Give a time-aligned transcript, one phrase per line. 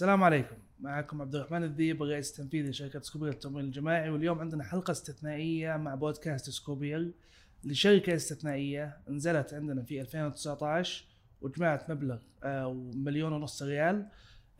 [0.00, 0.56] السلام عليكم.
[0.80, 5.94] معكم عبد الرحمن الذيب رئيس تنفيذي شركة سكوبير للتمويل الجماعي واليوم عندنا حلقة استثنائية مع
[5.94, 7.10] بودكاست سكوبير
[7.64, 11.04] لشركة استثنائية نزلت عندنا في 2019
[11.40, 14.06] وجمعت مبلغ آه، مليون ونص ريال.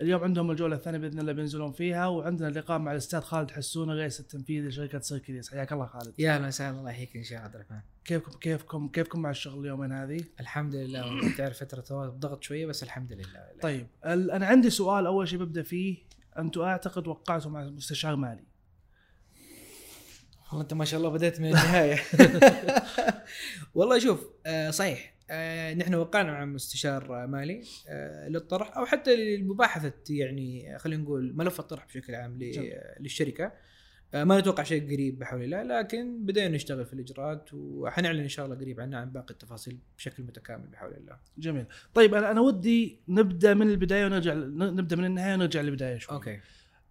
[0.00, 4.20] اليوم عندهم الجولة الثانية بإذن الله بينزلون فيها وعندنا لقاء مع الأستاذ خالد حسون الرئيس
[4.20, 5.50] التنفيذي لشركة سيركليز.
[5.50, 6.14] حياك الله خالد.
[6.18, 7.80] يا أهلا وسهلا الله يحييك إن شاء الله عبد الرحمن.
[8.04, 11.04] كيفكم كيفكم كيفكم مع الشغل اليومين هذه؟ الحمد لله
[11.38, 13.46] تعرف فترة ضغط شوية بس الحمد لله.
[13.62, 15.98] طيب أنا عندي سؤال أول شيء ببدأ فيه
[16.38, 18.44] أنتم أعتقد وقعتوا مع مستشار مالي.
[20.48, 22.00] والله أنت ما شاء الله بديت من النهاية.
[23.74, 25.14] والله شوف آه صحيح.
[25.30, 31.60] آه نحن وقعنا مع مستشار مالي آه للطرح أو حتى لمباحثه يعني خلينا نقول ملف
[31.60, 32.38] الطرح بشكل عام.
[33.00, 33.52] للشركة.
[34.14, 38.46] آه ما نتوقع شيء قريب بحول الله لكن بدينا نشتغل في الإجراءات وحنعلن إن شاء
[38.46, 41.16] الله قريب عنها عن باقي التفاصيل بشكل متكامل بحول الله.
[41.38, 41.66] جميل.
[41.94, 46.14] طيب أنا أنا ودي نبدأ من البداية ونرجع نبدأ من النهاية ونرجع للبداية شوي.
[46.14, 46.40] okay.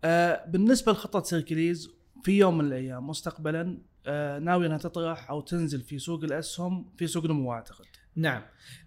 [0.04, 1.90] آه بالنسبة لخطه سيركليز
[2.24, 7.08] في يوم من الأيام مستقبلا آه ناوي أنها تطرح أو تنزل في سوق الأسهم في
[7.08, 7.86] سوق نمو أعتقد.
[8.22, 8.42] نعم.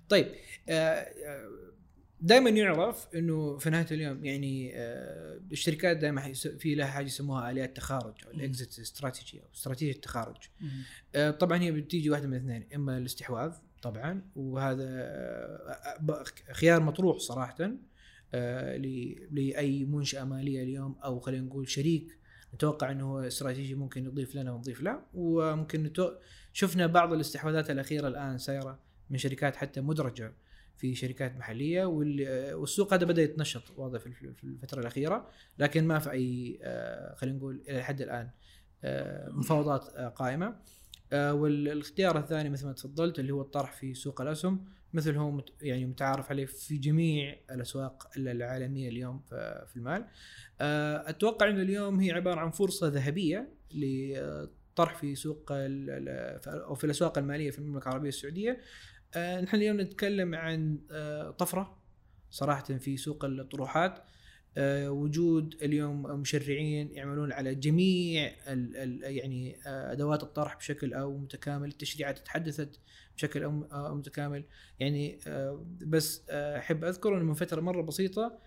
[0.09, 0.27] طيب
[2.23, 7.77] دائما يعرف إنه في نهاية اليوم يعني آه، الشركات دائما في لها حاجة يسموها آليات
[7.77, 10.37] تخارج أو ال exit strategy أو استراتيجيه التخارج
[11.15, 13.53] آه، طبعا هي بتيجي واحدة من الاثنين إما الاستحواذ
[13.83, 17.73] طبعا وهذا آه، خيار مطروح صراحة
[18.35, 18.77] آه،
[19.31, 22.19] لأي منشأة مالية اليوم أو خلينا نقول شريك
[22.55, 26.11] نتوقع إنه هو استراتيجي ممكن يضيف لنا ونضيف له وممكن نتو...
[26.53, 30.33] شفنا بعض الاستحواذات الأخيرة الآن سايرة من شركات حتى مدرجة
[30.77, 35.85] في شركات محلية وال- والسوق هذا بدأ يتنشط واضح في الف- في الفترة الأخيرة لكن
[35.87, 38.31] ما في أي آه، خلينا نقول إلى حد الآن
[38.85, 40.57] آه، مفاوضات آه، قائمة.
[41.13, 45.87] آه، والاختيار الثاني مثل ما تفضلت اللي هو الطرح في سوق الأسهم مثل هو يعني
[45.87, 49.23] متعارف عليه في جميع الأسواق العالمية اليوم
[49.67, 50.05] في المال.
[50.61, 55.53] آه، أتوقع إنه اليوم هي عبارة عن فرصة ذهبية للطرح في سوق
[56.47, 58.61] أو في الأسواق المالية في المملكة العربية السعودية.
[59.15, 61.79] آه، نحن اليوم نتكلم عن آه، طفرة
[62.31, 64.05] صراحة في سوق الطروحات.
[64.57, 68.33] آه، وجود اليوم مشرعين يعملون على جميع
[69.03, 72.81] يعني أدوات الطرح بشكل أو متكامل التشريعات تحدثت
[73.17, 74.45] بشكل أو أو متكامل.
[74.81, 75.19] يعني
[75.87, 78.39] بس أحب أذكر إنه من فترة مرة بسيطة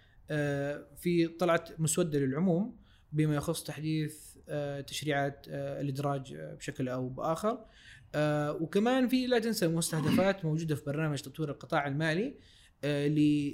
[0.98, 2.78] في طلعت مسودة للعموم
[3.12, 4.38] بما يخص تحديث
[4.88, 7.66] تشريعات الإدراج بشكل أو بآخر.
[8.16, 12.36] آه، وكمان في لا تنسى مستهدفات موجودة في برنامج تطوير القطاع المالي
[12.84, 13.08] آه،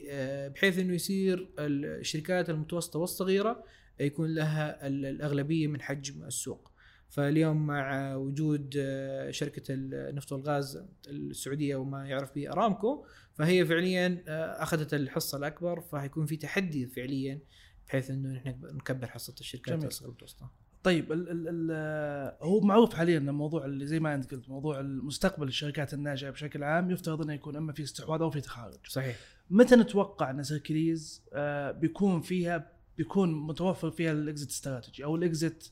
[0.10, 3.64] آه، بحيث إنه يصير الشركات المتوسطة والصغيرة
[4.00, 6.72] يكون لها ال- الأغلبية من حجم السوق.
[7.10, 14.64] فاليوم مع وجود آه، شركة النفط والغاز السعودية وما يعرف به أرامكو فهي فعليا آه،
[14.64, 17.40] أخذت الحصة الأكبر فحيكون في تحدي فعليا
[17.88, 19.84] بحيث إنه نحن نكبر حصة الشركات.
[19.84, 20.52] الصغيرة والمتوسطة.
[20.84, 24.80] طيب ال ال ال هو معروف حاليا إن الموضوع اللي زي ما أنت قلت موضوع
[24.80, 28.78] المستقبل الشركات الناشئه بشكل عام يفترض إنه يكون إما في استحواذ أو في تخارج.
[28.88, 29.16] صحيح.
[29.50, 35.28] متى نتوقع إن سيركليز آه، بيكون فيها بيكون متوفر فيها ال exit strategy أو ال
[35.28, 35.70] exit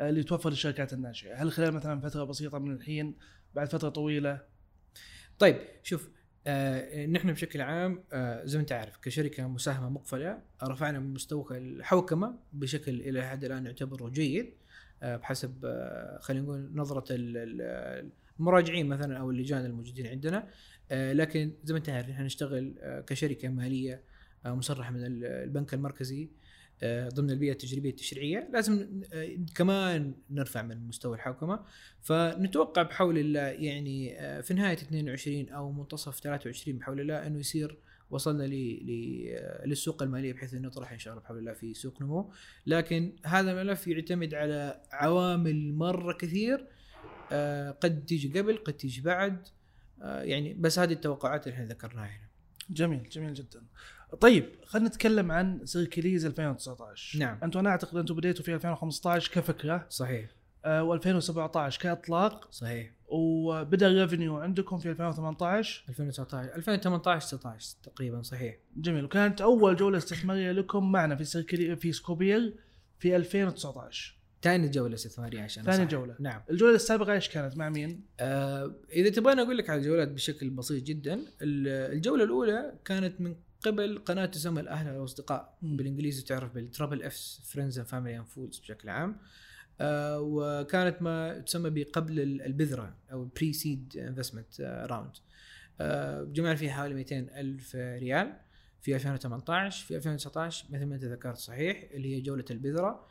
[0.00, 3.14] آه، اللي يتوفر للشركات الناشئه هل خلال مثلا فترة بسيطة من الحين
[3.54, 4.40] بعد فترة طويلة؟
[5.38, 6.08] طيب شوف
[6.46, 11.58] آه نحن بشكل عام آه زي ما انت عارف كشركة مساهمة مقفلة رفعنا من مستوى
[11.58, 14.54] الحوكمة بشكل إلى حد الآن يعتبر جيد
[15.02, 15.52] آه بحسب
[16.20, 20.48] خلينا نقول نظرة ال- ال- المراجعين مثلا أو اللجان الموجودين عندنا.
[20.92, 22.74] لكن زي ما انت عارف نحن نشتغل
[23.06, 24.02] كشركة مالية
[24.46, 26.28] مصرحة من ال- البنك المركزي.
[26.84, 31.60] ضمن البيئة التجريبية التشريعية لازم آه كمان نرفع من مستوى الحوكمة.
[32.02, 37.78] فنتوقع بحول الله يعني آه، في نهاية 22 أو منتصف 23 بحول الله إنه يصير
[38.10, 38.52] وصلنا ل
[39.36, 42.32] آه، للسوق المالية بحيث إنه نطرح إن شاء الله بحول الله في سوق نمو.
[42.66, 46.66] لكن هذا الملف يعتمد على عوامل مرة كثير
[47.32, 49.48] آه، قد تيجي قبل قد تيجي بعد
[50.02, 52.26] آه، يعني بس هذه التوقعات اللي إحنا ذكرناها هنا.
[52.70, 53.62] جميل جميل جدا.
[54.20, 57.38] طيب خلينا نتكلم عن سيركليز 2019 نعم.
[57.42, 59.86] أنتم أنا أعتقد أنتم بديتوا في 2015 كفكرة.
[59.90, 60.30] صحيح.
[60.64, 62.48] آه، و2017 كإطلاق.
[62.52, 62.90] صحيح.
[63.08, 68.56] وبدأ ال revenue عندكم في 2018 2019 2018 19 تقريبا صحيح.
[68.76, 69.04] جميل.
[69.04, 72.54] وكانت أول جولة استثمارية لكم معنا في سيركلي في سكوبير
[72.98, 75.90] في 2019 ثاني جولة استثمارية عشان ثاني أصحح.
[75.90, 76.14] جولة.
[76.20, 76.42] نعم.
[76.50, 80.82] الجولة السابقة إيش كانت؟ مع مين؟ آه إذا تبغاني أقول لك على الجولات بشكل بسيط
[80.84, 85.58] جدا ال- الجولة الأولى كانت من قبل قناة تسمى الأهل والأصدقاء.
[85.62, 89.16] بالإنجليزي تعرف بال triple F's friends and family and fools بشكل عام
[89.80, 95.12] آه وكانت ما تسمى بقبل ال- البذرة أو pre-seed investment round
[96.32, 98.36] جمعنا فيها حوالي 200 ألف ريال
[98.80, 103.06] في 2018 في 2019 مثل ما أنت ذكرت صحيح اللي هي جولة البذرة.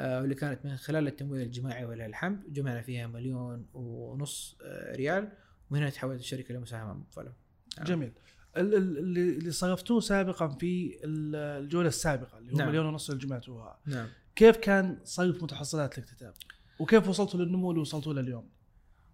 [0.00, 5.32] آه، واللي كانت من خلال التمويل الجماعي ولله الحمد جمعنا فيها مليون ونص آه، ريال
[5.70, 7.32] ومن هنا تحولت الشركة لمساهمه مقفله
[7.80, 7.84] آه.
[7.84, 8.12] جميل
[8.60, 12.68] اللي صرفتوه سابقا في ال- الجولة السابقة اللي هو نعم.
[12.68, 14.08] مليون ونص اللي جمعتوها نعم.
[14.36, 16.34] كيف كان صرف متحصلات الاكتتاب؟
[16.80, 18.48] وكيف وصلتوا للنمو اللي وصلتوا له اليوم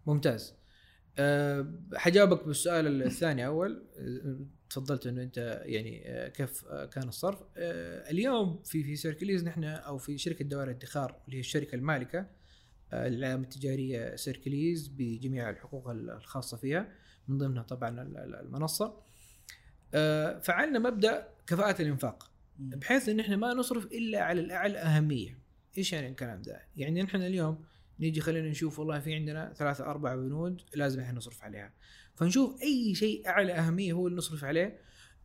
[0.06, 0.54] ممتاز.
[1.18, 3.86] أه حجاوبك بالسؤال الثاني أول.
[3.98, 7.42] أه، تفضلت إنه أنت يعني أه، كيف كان الصرف.
[7.56, 12.26] أه، اليوم في في سيركليز نحن أو في شركة دوائر الادخار اللي هي الشركة المالكة
[12.92, 16.88] للعلامه التجاريه سيركليز بجميع الحقوق الخاصة فيها
[17.28, 18.84] من ضمنها طبعا ال- ال- المنصة.
[18.86, 19.05] أه،
[20.42, 22.30] فعلنا مبدأ كفاءة الإنفاق.
[22.58, 25.38] بحيث إن إحنا ما نصرف إلا على الأعلى أهمية.
[25.78, 27.64] إيش يعني الكلام ده؟ يعني نحن اليوم
[28.00, 31.72] نيجي خلينا نشوف والله في عندنا ثلاثة أربع بنود لازم إحنا نصرف عليها.
[32.14, 34.78] فنشوف أي شيء أعلى أهمية هو اللي نصرف عليه.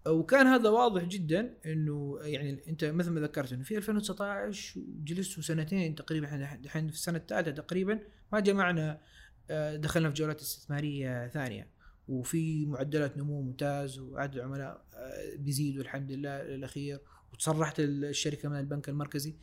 [0.08, 5.96] وكان هذا واضح جدا إنه يعني أنت مثل ما ذكرت إنه في 2019 جلسوا سنتين
[5.96, 8.00] تقريبا إحنا دحين في السنة الثالثه تقريبا
[8.34, 9.02] ما جمعنا
[9.50, 11.68] آه، دخلنا في جولات استثمارية ثانية.
[12.08, 17.00] وفي معدلات نمو ممتاز وعدد العملاء آه، بيزيدوا الحمد لله للأخير.
[17.34, 19.36] وتصرحت الشركة من البنك المركزي.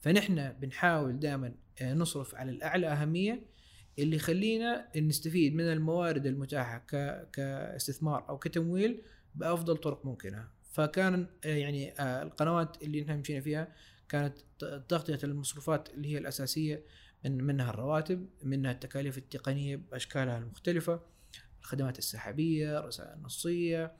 [0.00, 3.42] فنحن بنحاول دائما نصرف على الأعلى أهمية
[3.98, 6.78] اللي يخلينا نستفيد من الموارد المتاحة.
[7.32, 9.02] كاستثمار أو كتمويل
[9.34, 10.48] بأفضل طرق ممكنة.
[10.72, 13.68] فكان آه، يعني آه، القنوات اللي نحن مشينا فيها
[14.08, 14.38] كانت
[14.88, 16.82] تغطية المصروفات اللي هي الأساسية
[17.24, 21.00] من منها الرواتب منها التكاليف التقنية بأشكالها المختلفة.
[21.62, 23.92] الخدمات السحابية الرسائل النصية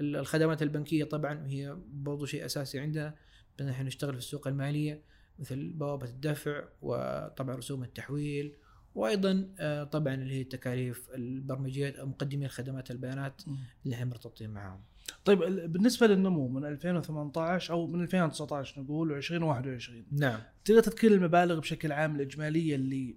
[0.00, 3.14] ال- الخدمات البنكية طبعا هي برضو شيء أساسي عندنا
[3.58, 5.02] بدنا نحن نشتغل في السوق المالية
[5.38, 8.54] مثل بوابة الدفع وطبعا رسوم التحويل
[8.94, 13.42] وأيضا آه، طبعا اللي هي التكاليف البرمجيات أو مقدمي خدمات البيانات
[13.84, 14.80] اللي إحنا مرتبطين معاهم.
[15.24, 20.40] طيب ال- بالنسبة للنمو من 2018 أو من 2019 نقول و2021 نعم.
[20.64, 23.16] تقدر تذكر المبالغ بشكل عام الإجمالية اللي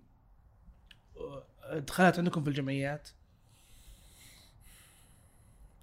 [1.18, 3.09] آه، دخلت عندكم في الجمعيات؟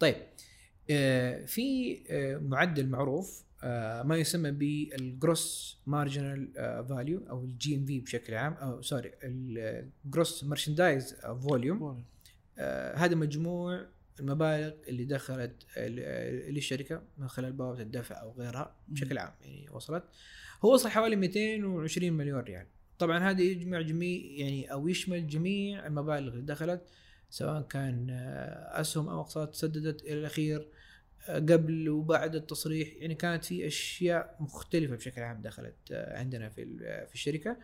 [0.00, 0.17] طيب
[0.91, 6.53] آه، في آه، معدل معروف آه، ما يسمى بال gross marginal
[6.89, 12.05] value أو ال GMV بشكل عام أو sorry ال gross merchandise volume
[12.95, 13.87] هذا مجموع
[14.21, 15.67] المبالغ اللي دخلت
[16.49, 20.05] للشركة من خلال بوابة الدفع أو غيرها بشكل عام يعني وصلت.
[20.65, 22.67] هو وصل حوالي 220 مليون ريال.
[22.99, 26.83] طبعا هذا يجمع جميع يعني أو يشمل جميع المبالغ اللي دخلت
[27.31, 30.69] سواء كان آه، أسهم أو أقساط سددت إلى الأخير
[31.29, 36.65] آه، قبل وبعد التصريح يعني كانت في أشياء مختلفة بشكل عام دخلت آه، عندنا في
[37.07, 37.57] في الشركة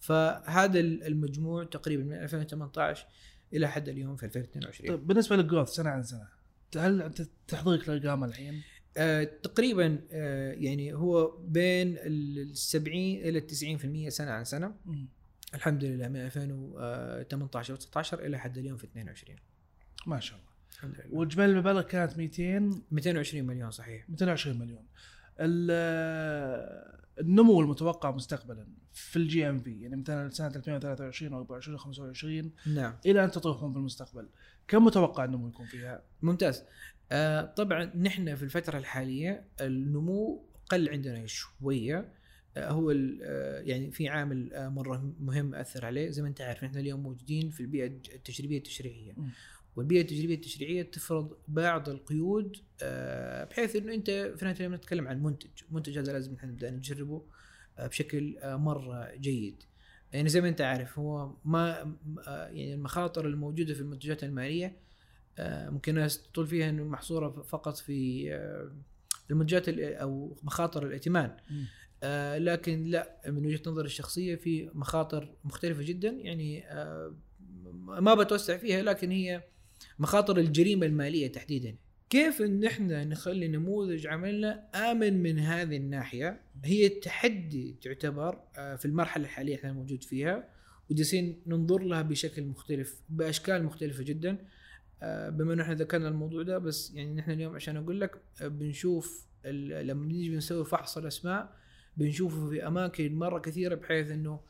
[0.00, 3.06] فهذا المجموع تقريبا من 2018
[3.52, 6.28] إلى حد اليوم في 2022 طيب بالنسبة للجروث سنة عن سنة
[6.76, 8.62] هل أنت تحضرك الارقام الحين؟
[8.96, 15.08] آه تقريبا آه يعني هو بين ال 70 إلى 90% سنة عن سنة مم.
[15.54, 19.36] الحمد لله من 2018 و 19 إلى حد اليوم في 22
[20.06, 20.50] ما شاء الله.
[20.74, 21.18] الحمد لله.
[21.18, 24.10] واجمالي المبالغ كانت 200 220 مليون صحيح.
[24.10, 24.86] 220 مليون.
[25.40, 31.84] ال- النمو المتوقع مستقبلا في الجي ام في يعني مثلا سنة 2023 أو 24 أو
[31.84, 32.94] 25 نعم.
[33.06, 34.28] إلى أن تطرحون في المستقبل
[34.68, 36.64] كم متوقع النمو يكون فيها؟ ممتاز.
[37.12, 42.12] آه طبعا نحن في الفترة الحالية النمو قل عندنا شوية
[42.58, 42.90] هو
[43.22, 47.00] آه يعني في عامل آه مرة مهم أثر عليه زي ما أنت عارف نحن اليوم
[47.02, 49.12] موجودين في البيئة التجريبية التشريعية.
[49.76, 55.22] والبيئة التجريبية التشريعية تفرض بعض القيود آه، بحيث إنه أنت في نهاية اليوم نتكلم عن
[55.22, 57.22] منتج، المنتج هذا لازم نحن نبدأ نجربه
[57.78, 59.62] بشكل مرة جيد.
[60.12, 61.94] يعني زي ما أنت عارف هو ما
[62.26, 64.76] يعني المخاطر الموجودة في المنتجات المالية
[65.40, 68.30] ممكن الناس تطول فيها إنه محصورة فقط في
[69.30, 71.36] المنتجات ال- أو مخاطر الائتمان.
[72.02, 76.08] آه، لكن لا من وجهة نظري الشخصية في مخاطر مختلفة جدا.
[76.08, 77.14] يعني آه،
[77.84, 79.42] ما بتوسع فيها لكن هي
[79.98, 81.76] مخاطر الجريمة المالية تحديدا.
[82.10, 88.84] كيف إن إحنا نخلي نموذج عملنا آمن من هذه الناحية؟ هي تحدي تعتبر آه، في
[88.84, 90.48] المرحلة الحالية إحنا موجود فيها
[90.90, 94.38] وجالسين ننظر لها بشكل مختلف بأشكال مختلفة جدا.
[95.02, 98.48] آه، بما إنه إحنا ذكرنا الموضوع ده بس يعني نحن اليوم عشان أقول لك آه،
[98.48, 101.59] بنشوف لما بنيجي بنسوي فحص الأسماء
[101.96, 104.40] بنشوفه في أماكن مرة كثيرة بحيث إنه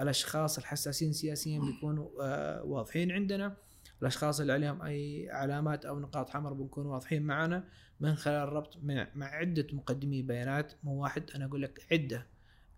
[0.00, 3.56] الأشخاص الحساسين سياسيا بيكونوا آه، واضحين عندنا.
[4.02, 7.64] الأشخاص اللي عليهم أي علامات أو نقاط حمراء بنكون واضحين معنا
[8.00, 12.26] من خلال الربط مع, عدة مقدمي بيانات مو واحد أنا أقول لك عدة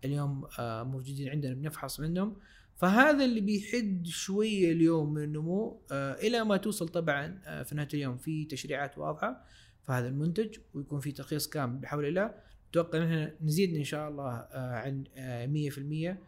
[0.05, 2.35] اليوم آه، موجودين عندنا بنفحص منهم.
[2.75, 8.17] فهذا اللي بيحد شوية اليوم من النمو آه، إلى ما توصل طبعا في نهاية اليوم
[8.17, 9.45] في تشريعات واضحة.
[9.83, 12.48] في هذا المنتج ويكون في ترخيص كامل بحول الله.
[12.71, 16.21] أتوقع إن إحنا نزيد إن شاء الله آه، عن آه، 100%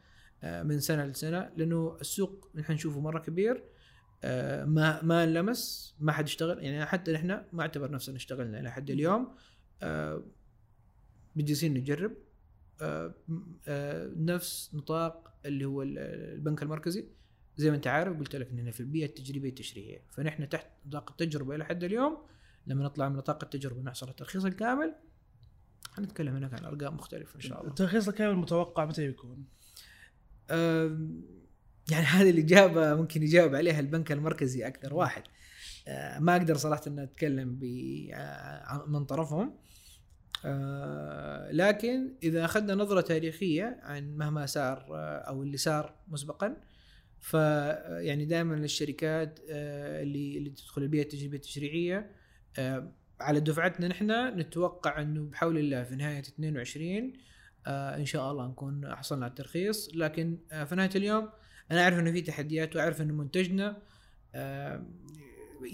[0.44, 3.64] آه، من سنة لسنة لأنه السوق نحن نشوفه مرة كبير
[4.24, 8.72] آه، ما ما انلمس ما حد اشتغل يعني حتى نحن ما اعتبر نفسنا اشتغلنا إلى
[8.72, 9.36] حد اليوم
[9.82, 10.24] آه،
[11.36, 12.12] بجالسين نجرب
[12.82, 13.14] آه،
[13.68, 15.98] آه، نفس نطاق اللي هو ال-
[16.34, 17.06] البنك المركزي.
[17.58, 21.56] زي ما أنت عارف قلت لك اننا في البيئة التجريبية التشريعية فنحن تحت نطاق التجربة
[21.56, 22.18] إلى حد اليوم
[22.68, 24.96] لما نطلع من نطاق التجربة ونحصل على الترخيص الكامل
[25.92, 27.70] حنتكلم هناك عن أرقام مختلفة إن شاء الله.
[27.70, 29.46] الترخيص الكامل المتوقع متى يكون؟
[31.92, 35.24] يعني هذه الإجابة ممكن يجاوب عليها البنك المركزي أكثر واحد.
[35.88, 37.60] أه، ما أقدر صراحة إن أتكلم
[38.14, 39.56] أه، من طرفهم.
[40.46, 44.86] أه، لكن إذا أخذنا نظرة تاريخية عن مهما صار
[45.28, 46.58] أو اللي صار مسبقا
[47.20, 52.12] ف يعني دائما الشركات اللي اللي تدخل البيئة التجريبية التشريعية
[53.22, 57.14] على دفعتنا نحن نتوقع أنه بحول الله في نهاية 22
[57.68, 59.90] آه إن شاء الله نكون حصلنا على الترخيص.
[59.96, 61.30] لكن آه في نهاية اليوم
[61.72, 63.78] أنا أعرف إنه في تحديات وأعرف إنه منتجنا
[64.36, 64.86] آه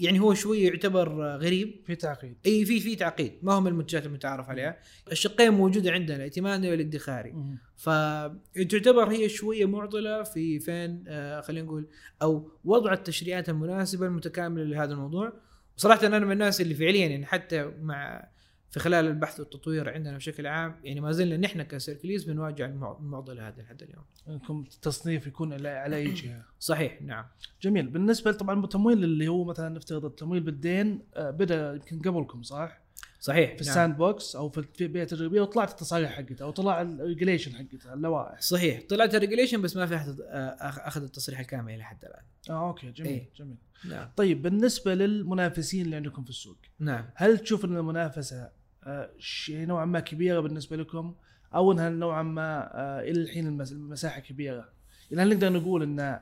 [0.00, 1.82] يعني هو شوي يعتبر غريب.
[1.86, 2.36] في تعقيد.
[2.46, 3.32] إي في في تعقيد.
[3.42, 4.78] ما هم المنتجات المتعارف عليها.
[5.12, 7.34] الشقين موجودة عندنا الائتماني والادخاري.
[7.76, 11.88] فتعتبر هي شوية معضلة في فين آه خلينا نقول
[12.22, 15.32] أو وضع التشريعات المناسبة المتكاملة لهذا الموضوع.
[15.78, 18.28] وصراحة أنا من الناس اللي فعليا يعني حتى مع
[18.70, 23.48] في خلال البحث والتطوير عندنا بشكل عام يعني ما زلنا نحن كسيركليز بنواجه المع- المعضلة
[23.48, 24.04] هذه لحد اليوم.
[24.28, 27.24] انكم التصنيف يكون على على أي جهة؟ صحيح نعم.
[27.62, 27.88] جميل.
[27.88, 32.80] بالنسبة طبعا التمويل اللي هو مثلا نفترض التمويل بالدين آه، بدأ يمكن قبلكم صح؟
[33.20, 33.60] صحيح في نعم.
[33.60, 38.40] ال sandbox أو في البيئه التجريبية وطلعت التصاريح حقتها أو طلع ال regulation حقتها اللوائح.
[38.40, 38.82] صحيح.
[38.88, 42.22] طلعت ال regulation بس ما في أحد آه، أخذ التصريح الكامل إلى حد الآن.
[42.50, 43.30] آه okay جميل إيه.
[43.36, 43.56] جميل.
[43.84, 48.50] نعم طيب بالنسبة للمنافسين اللي عندكم في السوق نعم هل تشوف إن المنافسة
[48.84, 51.14] آه، شيء نوعا ما كبيرة بالنسبة لكم
[51.54, 54.68] أو انها نوعا ما آه، إلى الحين المس- المساحة كبيرة؟
[55.10, 56.20] يعني هل نقدر نقول إن ال-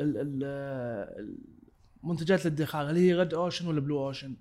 [0.00, 1.36] ال-
[2.02, 4.36] منتجات الادخار هل هي red ocean ولا blue ocean؟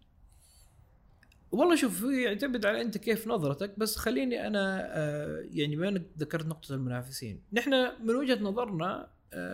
[1.52, 6.46] والله شوف يعتمد على أنت كيف نظرتك بس خليني أنا آه، يعني بما إنك ذكرت
[6.46, 7.72] نقطة المنافسين نحن
[8.04, 9.08] من وجهة نظرنا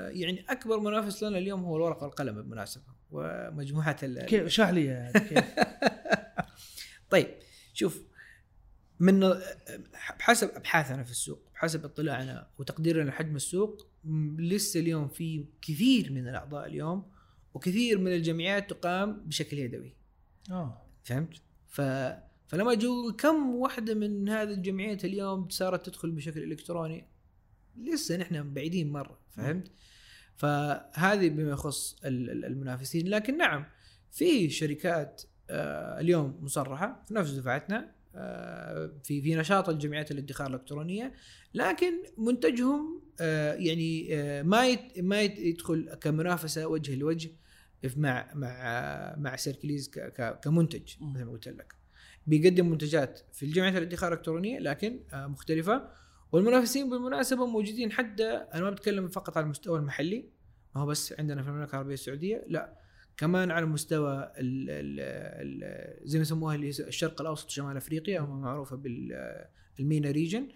[0.10, 5.46] يعني أكبر منافس لنا اليوم هو الورقة والقلم بالمناسبة ومجموعة ال- كيف اشرح لي كيف؟
[7.10, 7.28] طيب
[7.74, 8.02] شوف
[9.00, 9.34] من
[10.20, 13.88] بحسب أبحاثنا في السوق بحسب اطلاعنا وتقديرنا لحجم السوق
[14.40, 17.12] لسه اليوم في كثير من الأعضاء اليوم
[17.54, 19.94] وكثير من الجمعيات تقام بشكل يدوي
[20.52, 21.34] آه فهمت؟
[21.68, 21.82] ف
[22.48, 27.08] فلما أقول كم واحدة من هذه الجمعيات اليوم صارت تدخل بشكل إلكتروني
[27.78, 29.72] لسه نحن بعيدين مرة فهمت؟
[30.36, 33.66] فهذه بما يخص ال- ال- المنافسين لكن نعم
[34.12, 41.14] في شركات آه، اليوم مصرحة في نفس دفعتنا آه، في في نشاط الجمعيات الادخار الإلكترونية
[41.54, 44.08] لكن منتجهم آه، يعني
[44.44, 47.32] ما يت- ما يدخل كمنافسة وجه لوجه
[47.98, 49.90] مع مع مع سيركليز
[50.42, 50.94] كمنتج.
[51.02, 51.76] مثل ما قلت لك
[52.28, 55.90] بيقدم منتجات في الجمعيات الادخار الإلكترونية لكن مختلفة
[56.32, 60.30] والمنافسين بالمناسبة موجودين حتى أنا ما بتكلم فقط على المستوى المحلي
[60.76, 62.78] ما هو بس عندنا في المملكة العربية السعودية لا
[63.18, 65.00] كمان على مستوى ال ال
[65.64, 70.48] ال زي ما يسموها الشرق الأوسط شمال أفريقيا أو معروفة بالمينا ريجن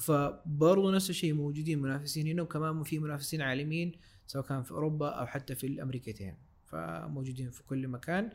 [0.00, 3.92] فبرضه نفس الشيء موجودين منافسين هنا وكمان في منافسين عالميين
[4.26, 6.36] سواء كان في أوروبا أو حتى في الأمريكتين.
[6.66, 8.30] فموجودين في كل مكان.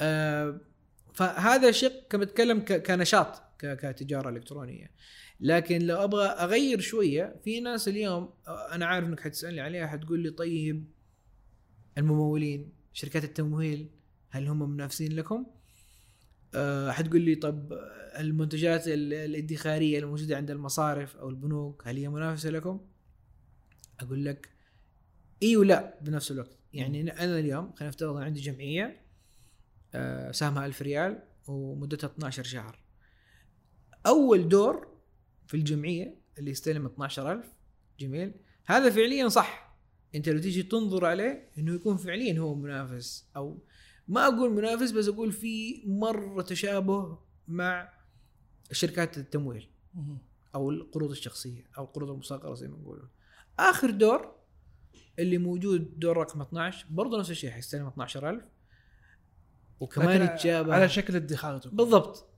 [0.00, 0.60] آه،
[1.14, 4.90] فهذا شق ك- كنشاط كتجارة إلكترونية.
[5.44, 10.30] لكن لو أبغى أغير شوية في ناس اليوم أنا عارف إنك حتسألني عليها حتقول لي
[10.30, 10.84] طيب
[11.98, 13.90] الممولين شركات التمويل
[14.30, 15.46] هل هم منافسين لكم؟
[16.54, 17.72] أه حتقول لي طب
[18.18, 22.80] المنتجات ال- الادخارية الموجودة عند المصارف أو البنوك هل هي منافسة لكم؟
[24.00, 24.48] أقول لك
[25.42, 29.00] إي ولا بنفس الوقت يعني أنا اليوم خلينا نفترض عندي جمعية
[29.94, 32.78] أه سهمها 1000 ريال ومدتها 12 شهر
[34.06, 34.91] أول دور
[35.46, 37.52] في الجمعية اللي يستلم 12000
[38.00, 38.34] جميل.
[38.66, 39.76] هذا فعليا صح.
[40.14, 43.28] أنت لو تيجي تنظر عليه إنه يكون فعليا هو منافس.
[43.36, 43.58] أو
[44.08, 47.18] ما أقول منافس بس أقول في مرة تشابه
[47.48, 47.92] مع
[48.72, 49.68] شركات التمويل.
[50.54, 53.08] أو القروض الشخصية أو القروض المصغره زي ما نقول
[53.58, 54.34] آخر دور
[55.18, 58.42] اللي موجود دور رقم 12 برضه نفس الشيء حيستلم 12000
[59.80, 60.74] وكمان يتشابه.
[60.74, 61.60] على شكل ادخار.
[61.72, 62.28] بالضبط.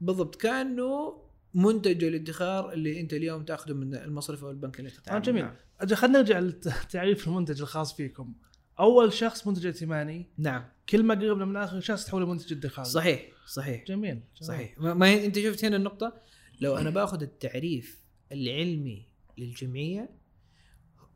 [0.00, 0.36] بالضبط.
[0.36, 1.22] كأنه
[1.56, 5.44] منتج الادخار اللي انت اليوم تاخذه من المصرف أو البنك اللي آه تتعامل جميل.
[5.44, 5.94] معه.
[5.94, 8.34] خلينا نرجع لتعريف المنتج الخاص فيكم.
[8.80, 10.26] أول شخص منتج ائتماني.
[10.38, 10.64] نعم.
[10.88, 12.84] كل ما قربنا من آخر شخص تحول لمنتج ادخار.
[12.84, 13.84] صحيح صحيح.
[13.84, 14.22] جميل, جميل.
[14.40, 14.78] صحيح.
[14.78, 16.14] ما, أنت شفت هنا النقطة؟
[16.60, 19.08] لو أنا باخذ التعريف العلمي
[19.38, 20.10] للجمعية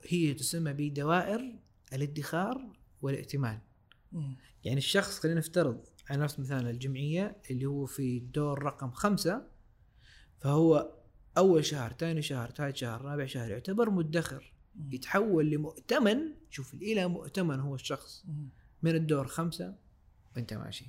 [0.09, 1.55] هي تسمى بدوائر
[1.93, 3.59] الادخار والائتمان.
[4.65, 9.60] يعني الشخص خلينا نفترض على نفس مثال الجمعية اللي هو في الدور رقم خمسة
[10.41, 10.93] فهو
[11.39, 14.53] أول شهر ثاني شهر ثالث شهر رابع شهر يعتبر مدخر.
[14.91, 16.19] يتحول لمؤتمن
[16.51, 18.25] شوف إلى مؤتمن هو الشخص.
[18.83, 19.75] من الدور خمسة
[20.37, 20.87] وانت ماشي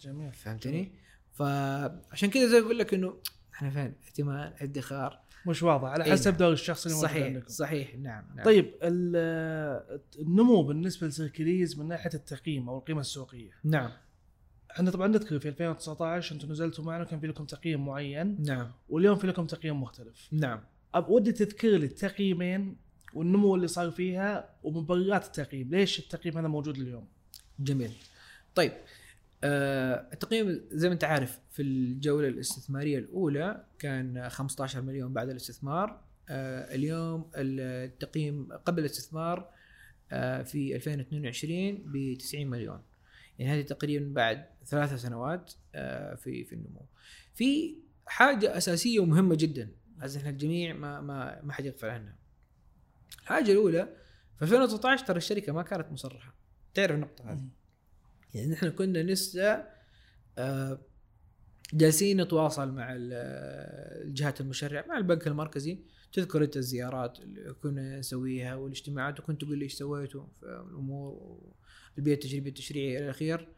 [0.00, 0.92] جميل فهمتني؟
[1.32, 3.16] فعشان كذا زي بقول لك إنه
[3.54, 6.38] إحنا فين؟ ائتمان ادخار مش واضح على إيه حسب نعم.
[6.38, 8.44] دور الشخص اللي صحيح عندكم صحيح نعم, نعم.
[8.44, 13.90] طيب ال- النمو بالنسبة لسيركليز من ناحية التقييم أو القيمة السوقية نعم
[14.74, 18.36] إحنا طبعا نذكر في 2019 أنتم نزلتوا معنا كان في لكم تقييم معين.
[18.42, 18.70] نعم.
[18.88, 20.28] واليوم في لكم تقييم مختلف.
[20.32, 20.60] نعم.
[21.08, 22.76] ودي تذكر لي التقييمين
[23.14, 25.70] والنمو اللي صار فيها ومبررات التقييم.
[25.70, 27.06] ليش التقييم هذا موجود اليوم؟
[27.58, 27.92] جميل.
[28.54, 28.72] طيب
[29.44, 36.00] آه التقييم زي ما انت عارف في الجولة الاستثمارية الأولى كان 15 مليون بعد الاستثمار.
[36.28, 39.50] آه اليوم التقييم قبل الاستثمار
[40.12, 42.80] آه في 2022 ب 90 مليون.
[43.38, 46.86] يعني هذه تقريبا بعد ثلاث سنوات آه في في النمو.
[47.34, 52.16] في حاجة أساسية ومهمة جدا لازم إحنا الجميع ما ما ما حد يغفل عنها.
[53.22, 53.96] الحاجة الأولى
[54.36, 56.34] في 2019 ترى الشركة ما كانت مصرحة.
[56.74, 57.48] تعرف النقطة هذه؟
[58.34, 59.64] يعني نحن كنا لسه
[60.38, 60.78] آه،
[61.72, 65.78] جالسين نتواصل مع آه، الجهات المشرعة مع البنك المركزي
[66.14, 71.38] تذكر أنت الزيارات اللي كنا نسويها والاجتماعات وكنت تقول لي إيش سويتوا في الأمور
[71.96, 73.48] والبيئة التجريبيه التشريعية إلى الأخير.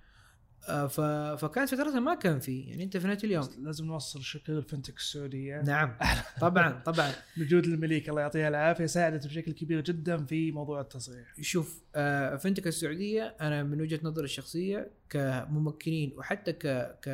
[0.69, 1.01] آه، ف-
[1.45, 5.63] فكانت فترتها ما كان في يعني أنت في نهايه اليوم لازم نوصل شكر الفنتك السعودية.
[5.63, 5.97] نعم.
[6.41, 7.13] طبعا طبعا.
[7.37, 11.35] بجود المليك الله يعطيها العافية ساعدت بشكل كبير جدا في موضوع التصريح.
[11.41, 16.67] شوف آه، فنتك السعودية أنا من وجهة نظري الشخصية كممكنين وحتى ك
[17.03, 17.07] ك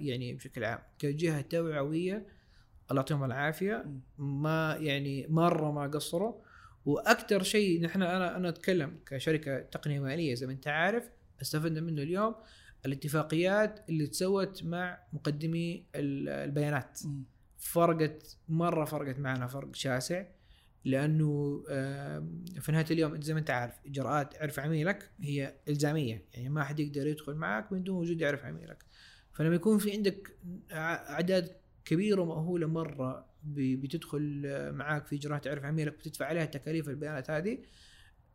[0.00, 2.26] يعني بشكل عام كجهة توعوية
[2.90, 3.84] الله يعطيهم العافية.
[4.18, 6.34] ما يعني مرة ما قصروا.
[6.84, 11.10] وأكثر شيء نحن أنا أنا أتكلم كشركة تقنية مالية زي ما أنت عارف
[11.42, 12.34] استفدنا منه اليوم
[12.86, 17.00] الاتفاقيات اللي تسوت مع مقدمي ال- البيانات.
[17.58, 20.24] فرقت مرة فرقت معنا فرق شاسع
[20.84, 21.62] لأنه
[22.60, 26.24] في نهاية اليوم زي ما أنت عارف إجراءات عرف عميلك هي إلزامية.
[26.34, 28.84] يعني ما حد يقدر يدخل معك من دون وجود يعرف عميلك.
[29.32, 30.36] فلما يكون في عندك
[30.72, 37.58] اعداد كبيره ومهوله مرة بتدخل معاك في إجراءات عرف عميلك بتدفع عليها تكاليف البيانات هذه.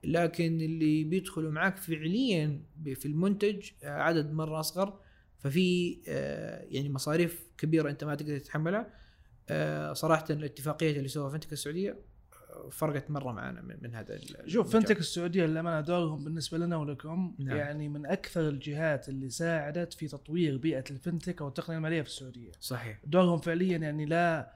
[0.04, 2.62] لكن اللي بيدخلوا معاك فعليا
[2.96, 5.00] في المنتج آه، عدد مرة أصغر.
[5.40, 8.94] ففي آه، يعني مصاريف كبيرة أنت ما تقدر تتحملها.
[9.50, 12.00] آه، صراحة الاتفاقيات اللي سووها فنتك السعودية
[12.72, 14.74] فرقت مرة معنا من, من هذا شوف.
[14.74, 17.36] فنتك السعودية للأمانة دورهم بالنسبة لنا ولكم.
[17.40, 17.58] نعم.
[17.58, 22.52] يعني من أكثر الجهات اللي ساعدت في تطوير بيئة الفنتك أو التقنية المالية في السعودية.
[22.60, 23.00] صحيح.
[23.06, 24.54] دورهم فعليا يعني لا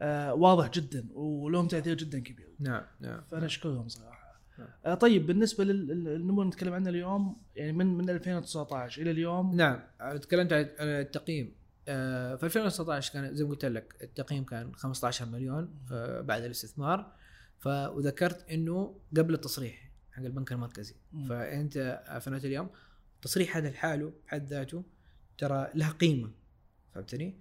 [0.00, 2.48] آه واضح جدا ولهم تأثير جدا كبير.
[2.60, 3.20] نعم نعم.
[3.30, 4.40] فأنا أشكرهم صراحة.
[4.58, 4.68] نعم.
[4.86, 9.54] آه طيب بالنسبة لل- للنمو اللي نتكلم عنه اليوم يعني من من 2019 إلى اليوم؟
[9.56, 9.80] نعم.
[10.20, 11.54] تكلمت عن عن التقييم.
[11.90, 17.12] آه، في 2019 كان زي ما قلت لك التقييم كان 15 مليون آه، بعد الاستثمار.
[17.58, 21.28] ف وذكرت إنه قبل التصريح حق البنك المركزي مم.
[21.28, 22.70] فانت في نهايه اليوم
[23.16, 24.84] التصريح هذا لحاله بحد ذاته
[25.38, 26.30] ترى له قيمة
[26.94, 27.40] فهمتني؟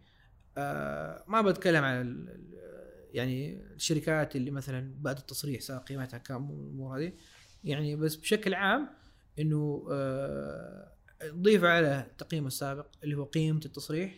[0.58, 2.28] آه ما بتكلم عن
[3.12, 7.14] يعني الشركات اللي مثلا بعد التصريح صار قيمتها كم والأمور هذه
[7.64, 8.90] يعني بس بشكل عام
[9.40, 10.92] إنه آه
[11.26, 14.16] ضيف على التقييم السابق اللي هو قيمة التصريح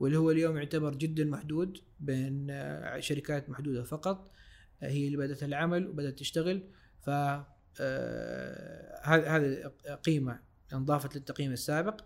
[0.00, 4.30] واللي هو اليوم يعتبر جدا محدود بين آه، شركات محدودة فقط
[4.82, 6.62] هي اللي بدأت العمل وبدأت تشتغل.
[7.00, 7.10] ف
[7.80, 9.72] آه، هذه
[10.04, 10.40] قيمة
[10.72, 12.04] انضافت للتقييم السابق.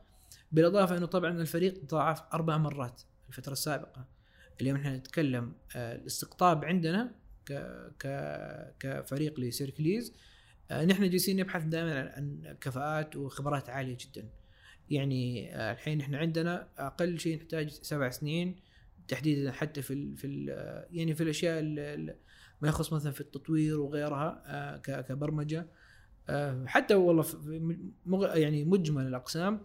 [0.52, 4.06] بالإضافة إنه طبعا الفريق ضاعف أربع مرات الفترة السابقة.
[4.60, 7.14] اليوم إحنا نتكلم آه، الاستقطاب عندنا
[7.46, 7.52] ك
[7.98, 8.06] ك
[8.80, 10.12] كفريق لسيركليز
[10.70, 14.28] آه، نحن جالسين نبحث دائما عن- كفاءات وخبرات عالية جدا.
[14.90, 18.56] يعني الحين إحنا عندنا أقل شيء نحتاج سبع سنين
[19.08, 20.48] تحديدا حتى في ال في ال
[20.90, 22.16] يعني في الأشياء ال- ال-
[22.62, 25.66] ما يخص مثلا في التطوير وغيرها آه، كبرمجة
[26.28, 27.24] آه، حتى والله
[28.34, 29.60] يعني مجمل الأقسام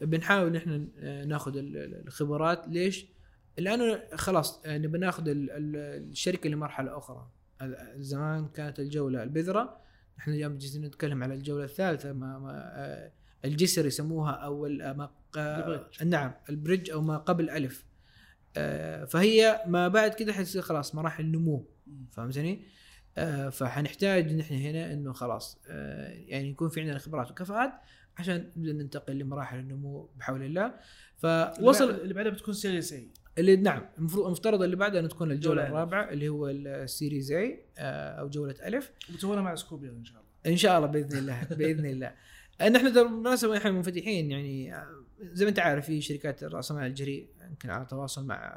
[0.00, 3.06] بنحاول نحن آه، ناخذ ال- ال- الخبرات ليش؟
[3.58, 7.28] لأنه خلاص نبي ناخذ ال- ال- الشركة لمرحلة أخرى
[7.96, 9.76] زمان كانت الجولة البذرة
[10.18, 13.10] إحنا اليوم جالسين نتكلم على الجولة الثالثة ما, ما
[13.44, 15.10] الجسر يسموها أو ما.
[16.04, 17.84] نعم البريدج أو ما قبل ألف
[19.08, 21.66] فهي ما بعد كده حتصير خلاص مراحل نمو.
[22.10, 22.62] فهمتني؟
[23.18, 27.72] آه، فحنحتاج نحن هنا إنه خلاص آه، يعني يكون في عندنا خبرات وكفاءات
[28.18, 30.74] عشان نبدأ ننتقل لمراحل النمو بحول الله.
[31.16, 35.66] فوصل اللي بعدها بتكون series A اللي نعم المفروض المفترض اللي بعدها ان تكون الجولة.
[35.66, 38.90] الرابعة اللي هو ال series A أو جولة ألف.
[39.10, 40.52] وتسوونها مع سكوبير إن شاء الله.
[40.52, 42.14] إن شاء الله بإذن الله بإذن الله.
[42.70, 46.86] نحن ترى بالمناسبة إحنا منفتحين يعني آه، زي ما انت عارف في شركات راس المال
[46.86, 48.54] الجريء يمكن على تواصل مع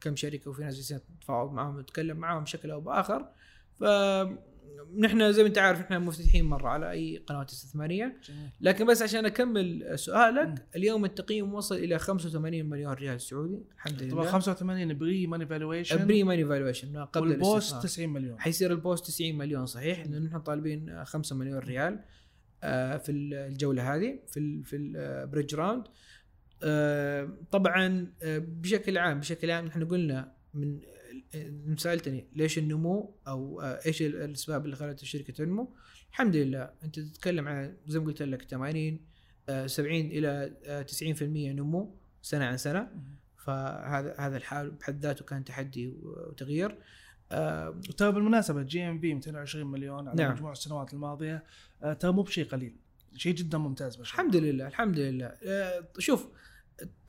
[0.00, 3.28] كم شركة وفي ناس جالسين نتفاوض معهم ونتكلم معهم بشكل أو بآخر.
[3.74, 3.84] ف
[4.98, 8.16] نحن زي ما انت عارف إحنا مفتوحين مرة على أي قنوات استثمارية.
[8.60, 9.92] لكن بس عشان أكمل.
[9.98, 13.58] سؤالك اليوم التقييم وصل إلى 85 مليون ريال سعودي.
[13.74, 14.32] الحمد طبعا لله.
[14.32, 17.82] 85 بري ماني فالويشن بري ماني فالويشن قبل وال post الاستثمار.
[17.82, 18.40] 90 مليون.
[18.40, 22.00] حيصير ال post 90 مليون صحيح؟ لأنه نحن طالبين 5 مليون ريال.
[22.98, 25.84] في الجولة هذه في في ال bridge round
[26.62, 30.80] آه، طبعا آه، بشكل عام بشكل عام نحن قلنا من
[31.34, 35.74] آه، سألتني ليش النمو أو آه، إيش ال- الأسباب اللي خلت الشركة تنمو؟
[36.10, 36.70] الحمد لله.
[36.84, 39.00] أنت تتكلم عن زي ما قلت لك 80
[39.48, 42.90] آه، 70 إلى آه، 90% نمو سنة عن سنة.
[43.44, 46.78] فهذا هذا الحال بحد ذاته كان تحدي وتغيير.
[47.32, 50.32] آه، وترى بالمناسبة جي إم في 220 مليون على نعم.
[50.32, 51.44] مجموع السنوات الماضية
[51.82, 52.76] آه، ترى مو بشيء قليل
[53.16, 56.28] شيء جدا ممتاز شاء الحمد لله الحمد لله آه، شوف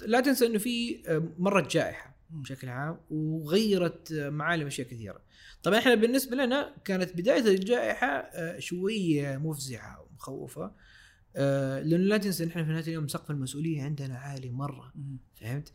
[0.06, 2.20] لا تنسى إنه في آه، مرت جائحة.
[2.30, 5.22] بشكل عام وغيرت آه، معالم أشياء كثيرة.
[5.64, 10.72] طبعا إحنا بالنسبة لنا كانت بداية الجائحة آه، شوية مفزعة ومخوفة
[11.36, 14.94] لأنه لا تنسى إن إحنا في نهاية اليوم سقف المسؤولية عندنا عالي مرة.
[15.42, 15.74] فهمت؟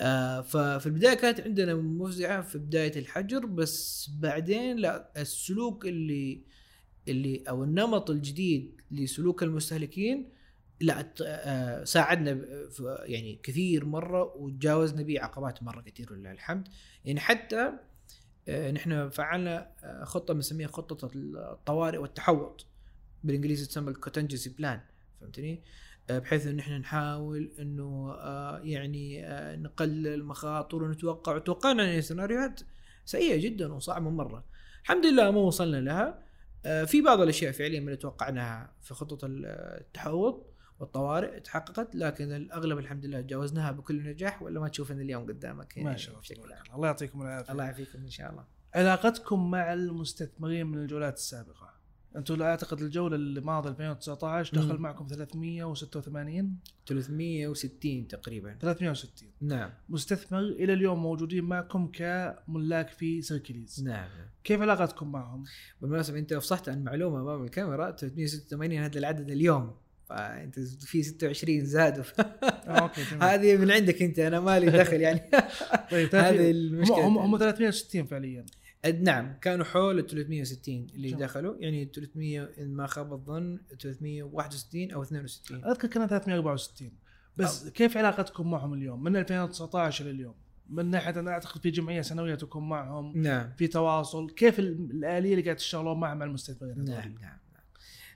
[0.00, 6.42] آه ففي البداية كانت عندنا مفزعة في بداية الحجر بس بعدين لا السلوك اللي
[7.08, 10.28] اللي أو النمط الجديد لسلوك المستهلكين
[10.80, 12.44] لا آه ساعدنا
[13.04, 16.68] يعني كثير مرة وتجاوزنا به عقبات مرة كثير ولله الحمد
[17.04, 17.72] يعني حتى
[18.48, 22.66] آه نحن فعلنا آه خطة بنسميها خطة الطوارئ والتحوط
[23.24, 24.80] بالإنجليزي تسمى ال contingency plan
[25.20, 25.62] فهمتني؟
[26.10, 31.34] آه، بحيث انه إحنا نحاول إنه آه، يعني آه، نقلل المخاطر ونتوقع.
[31.34, 32.60] وتوقعنا إن سيناريوهات
[33.04, 34.44] سيئة جدا وصعبة مرة.
[34.82, 36.28] الحمد لله ما وصلنا لها.
[36.86, 40.46] في بعض الأشياء فعليا من اللي توقعناها في خطه التحوط
[40.80, 45.88] والطوارئ تحققت لكن الأغلب الحمد لله تجاوزناها بكل نجاح ولا ما تشوفني اليوم قدامك يعني.
[45.88, 46.20] ما شاء.
[46.32, 46.56] الله.
[46.74, 47.52] الله يعطيكم العافية.
[47.52, 48.44] الله يعافيكم إن شاء الله.
[48.74, 51.77] علاقتكم مع المستثمرين من الجولات السابقة.
[52.18, 54.82] أنتم لا اعتقد الجولة اللي ماضي 2019 دخل مم.
[54.82, 58.56] معكم 386 360 تقريبا.
[58.60, 59.70] 360 نعم.
[59.88, 63.84] مستثمر إلى اليوم موجودين معكم كملاك في سيركليز.
[63.84, 64.08] نعم.
[64.44, 65.44] كيف علاقتكم معهم؟
[65.80, 69.74] بالمناسبة أنت أفصحت عن معلومة أمام الكاميرا 386 هذا العدد اليوم.
[70.08, 72.04] فأنت في 26 زادوا
[72.42, 75.20] آه، أوكي هذه من عندك أنت أنا مالي دخل يعني.
[75.90, 78.46] طيب هذه 300 هم المشكلة هم, هم 360 فعليا.
[79.00, 81.22] نعم كانوا حول ال 360 اللي جميل.
[81.22, 86.90] دخلوا يعني 300 إن ما خاب الظن 361 أو 62 أذكر كانت 364
[87.36, 90.34] بس كيف علاقتكم معهم اليوم؟ من 2019 لليوم؟
[90.70, 93.52] من ناحية أنا أعتقد في جمعية سنوية تكون معهم نعم.
[93.58, 94.30] في تواصل.
[94.30, 97.38] كيف ال- الآلية اللي قاعد تشتغلون معها مع المستثمرين؟ نعم؟ نعم نعم.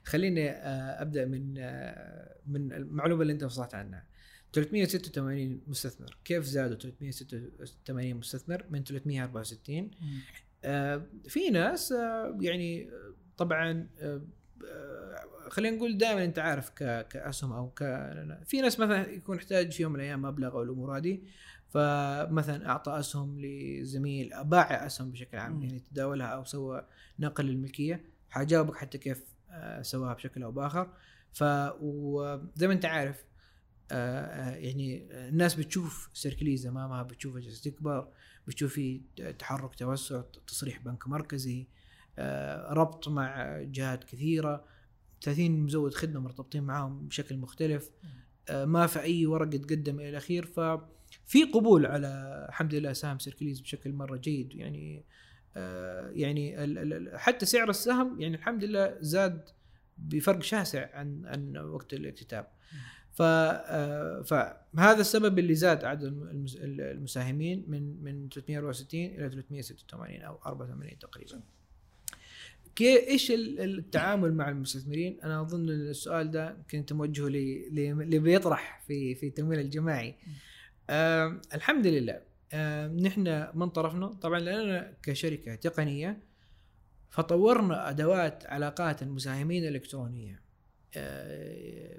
[0.04, 4.04] خليني آه، أبدأ من آه، من المعلومة اللي أنت فصحت عنها.
[4.52, 6.16] 386 مستثمر.
[6.24, 10.18] كيف زادوا 386 مستثمر من 364 مم.
[10.64, 13.88] آه، في ناس آه، يعني آه، طبعا
[15.48, 17.82] خلينا نقول دائما أنت عارف كأسهم أو ك
[18.46, 21.18] في ناس مثلا يكون يحتاج في يوم من الأيام مبلغ أو الأمور هذه
[21.68, 25.62] فمثلا أعطى أسهم لزميل باع أسهم بشكل عام.
[25.62, 26.86] يعني تداولها أو سوى
[27.18, 29.24] نقل للملكية حجاوبك حتى كيف
[29.82, 30.90] سواها بشكل أو بآخر
[31.32, 31.44] ف
[31.80, 33.24] وزي ما أنت عارف
[33.90, 38.08] يعني الناس بتشوف سيركليز امامها بتشوفها جالسه تكبر
[38.46, 39.00] بتشوف في
[39.38, 41.66] تحرك توسع تصريح بنك مركزي
[42.18, 44.64] آه، ربط مع جهات كثيرة.
[45.22, 47.90] 30 مزود خدمة مرتبطين معاهم بشكل مختلف.
[48.48, 50.46] آه، ما في أي ورق يتقدم إلى الأخير.
[50.46, 54.54] ففي قبول على الحمد لله سهم سيركليز بشكل مرة جيد.
[54.54, 55.04] يعني
[55.56, 56.56] آه، يعني
[57.18, 59.48] حتى سعر السهم يعني الحمد لله زاد
[59.98, 62.48] بفرق شاسع عن عن وقت الاكتتاب.
[63.14, 71.40] فهذا السبب اللي زاد عدد المس- المساهمين من من 364 إلى 386 أو 84 تقريبا.
[72.76, 79.14] كي إيش ال- التعامل مع المستثمرين؟ أنا أظن السؤال ده كنت موجهه اللي بيطرح في
[79.14, 80.14] في التمويل الجماعي.
[80.90, 82.20] آه الحمد لله
[82.52, 86.18] آه نحن من طرفنا طبعا لاننا كشركة تقنية
[87.10, 90.41] فطورنا أدوات علاقات المساهمين الإلكترونية آه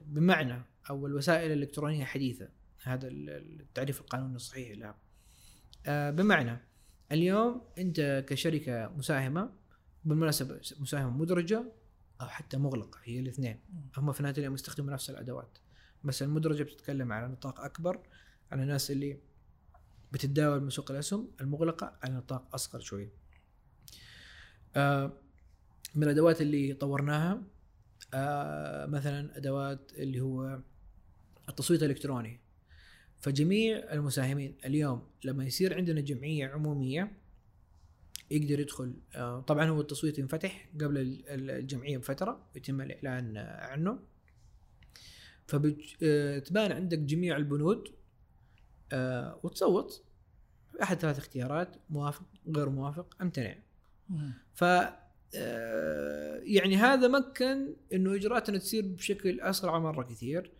[0.05, 2.49] بمعنى أو الوسائل الإلكترونية حديثة.
[2.83, 4.95] هذا ال- التعريف القانوني الصحيح لها
[5.85, 6.57] آه بمعنى
[7.11, 9.49] اليوم أنت كشركة مساهمة
[10.05, 11.63] بالمناسبة مساهمة مدرجة
[12.21, 13.59] أو حتى مغلقة هي الاثنين.
[13.97, 15.57] هم في نهايه اليوم يستخدموا نفس الأدوات.
[16.03, 17.99] بس المدرجة بتتكلم على نطاق أكبر
[18.51, 19.17] عن الناس اللي
[20.11, 23.09] بتتداول من سوق الأسهم المغلقة على نطاق أصغر شوي.
[24.75, 25.11] آه
[25.95, 27.41] من الأدوات اللي طورناها
[28.13, 30.59] آه مثلا أدوات اللي هو
[31.49, 32.39] التصويت الإلكتروني.
[33.19, 37.11] فجميع المساهمين اليوم لما يصير عندنا جمعية عمومية
[38.31, 43.65] يقدر يدخل آه، طبعا هو التصويت ينفتح قبل ال- ال- الجمعية بفترة يتم الإعلان آه،
[43.65, 43.99] عنه
[45.47, 47.87] فبتبان عندك جميع البنود
[48.93, 50.03] آه، وتصوت.
[50.83, 53.55] أحد ثلاث اختيارات موافق غير موافق أمتنع.
[54.53, 55.02] ف آه،
[56.43, 60.51] يعني هذا مكن إنه إجراءاتنا تصير بشكل أسرع مرة كثير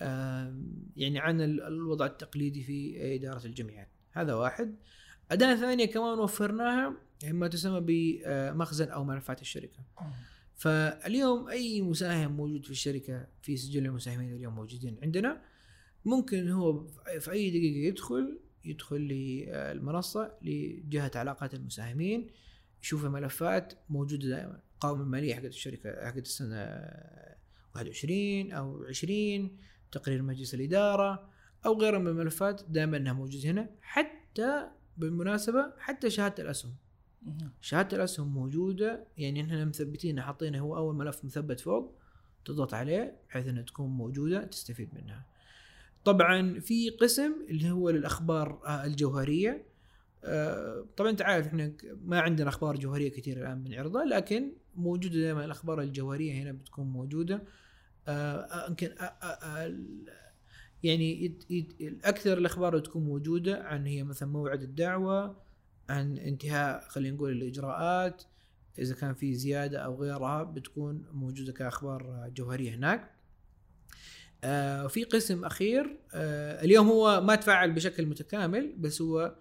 [0.00, 0.56] آه،
[0.96, 3.88] يعني عن ال- الوضع التقليدي في إدارة الجمعيات.
[4.12, 4.76] هذا واحد.
[5.30, 9.78] أداة ثانية كمان وفرناها هي ما تسمى بمخزن أو ملفات الشركة.
[10.56, 15.42] فاليوم أي مساهم موجود في الشركة في سجل المساهمين اليوم موجودين عندنا
[16.04, 16.86] ممكن هو
[17.18, 22.26] في أي دقيقة يدخل يدخل للمنصة لجهة علاقات المساهمين
[22.82, 24.60] يشوف الملفات موجودة دائما.
[24.74, 26.56] القوائم الماليه حقت الشركة حقت السنة
[27.74, 29.56] 21 أو 20
[29.92, 31.28] تقرير مجلس الإدارة
[31.66, 36.74] أو غيرها من الملفات دائما إنها موجودة هنا حتى بالمناسبة حتى شهادة الأسهم.
[37.60, 41.98] شهادة الأسهم موجودة يعني إحنا مثبتين حاطينه هو أول ملف مثبت فوق
[42.44, 45.26] تضغط عليه بحيث إنها تكون موجودة تستفيد منها.
[46.04, 49.66] طبعا في قسم اللي هو للأخبار آه، الجوهرية.
[50.96, 51.72] طبعا أنت عارف إحنا
[52.04, 57.42] ما عندنا أخبار جوهرية كثير الآن بنعرضها لكن موجودة دائما الأخبار الجوهرية هنا بتكون موجودة.
[58.08, 59.78] آه، يمكن آه، آه، آه،
[60.82, 65.36] يعني يت- يت- أكثر الأخبار اللي تكون موجودة عن هي مثلا موعد الدعوة
[65.88, 68.22] عن انتهاء خلينا نقول الإجراءات
[68.78, 73.10] إذا كان في زيادة أو غيرها بتكون موجودة كأخبار جوهرية هناك.
[74.88, 79.34] في قسم أخير اليوم هو ما تفعل بشكل متكامل بس هو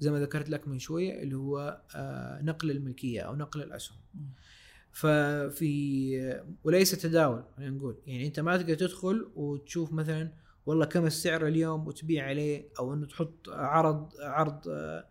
[0.00, 3.96] زي ما ذكرت لك من شوية اللي هو آه نقل الملكية أو نقل الاسهم
[4.92, 7.96] ففي وليس تداول خلينا نقول.
[8.06, 10.32] يعني أنت ما تقدر تدخل وتشوف مثلا
[10.66, 15.04] والله كم السعر اليوم وتبيع عليه أو إنه تحط عرض عرض آه،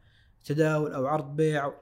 [0.45, 1.73] تداول أو عرض بيع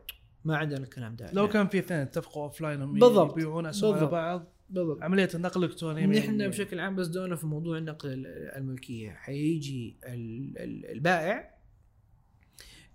[0.46, 1.32] ما عندنا الكلام ده.
[1.34, 3.32] لو كان في اثنين اتفقوا offline بالضبط.
[3.32, 4.06] يبيعون اسهم على.
[4.06, 4.52] بعض.
[4.70, 5.02] بالضبط.
[5.04, 9.12] عملية النقل الالكتروني نحن بشكل عام بس دونا في موضوع نقل ال- الملكية.
[9.12, 11.55] حيجي ال- ال- البائع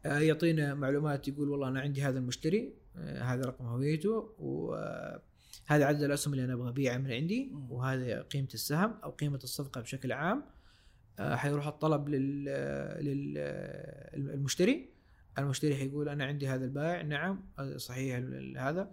[0.05, 6.35] يعطينا معلومات يقول والله أنا عندي هذا المشتري آه، هذا رقم هويته وهذا عدد الأسهم
[6.35, 7.53] اللي أنا أبغى ابيعها من عندي.
[7.69, 10.43] وهذا قيمة السهم أو قيمة الصفقة بشكل عام.
[11.19, 12.45] آه، حيروح الطلب لل
[14.15, 14.89] للمشتري
[15.39, 15.77] المشتري.
[15.77, 17.43] حيقول أنا عندي هذا البائع نعم
[17.77, 18.17] صحيح
[18.57, 18.91] هذا.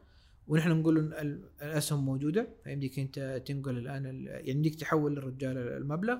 [0.48, 1.14] ونحن نقول
[1.62, 2.48] الأسهم موجودة.
[2.64, 6.20] فيمديك أنت تنقل الآن ال- يعني يمديك تحول للرجال المبلغ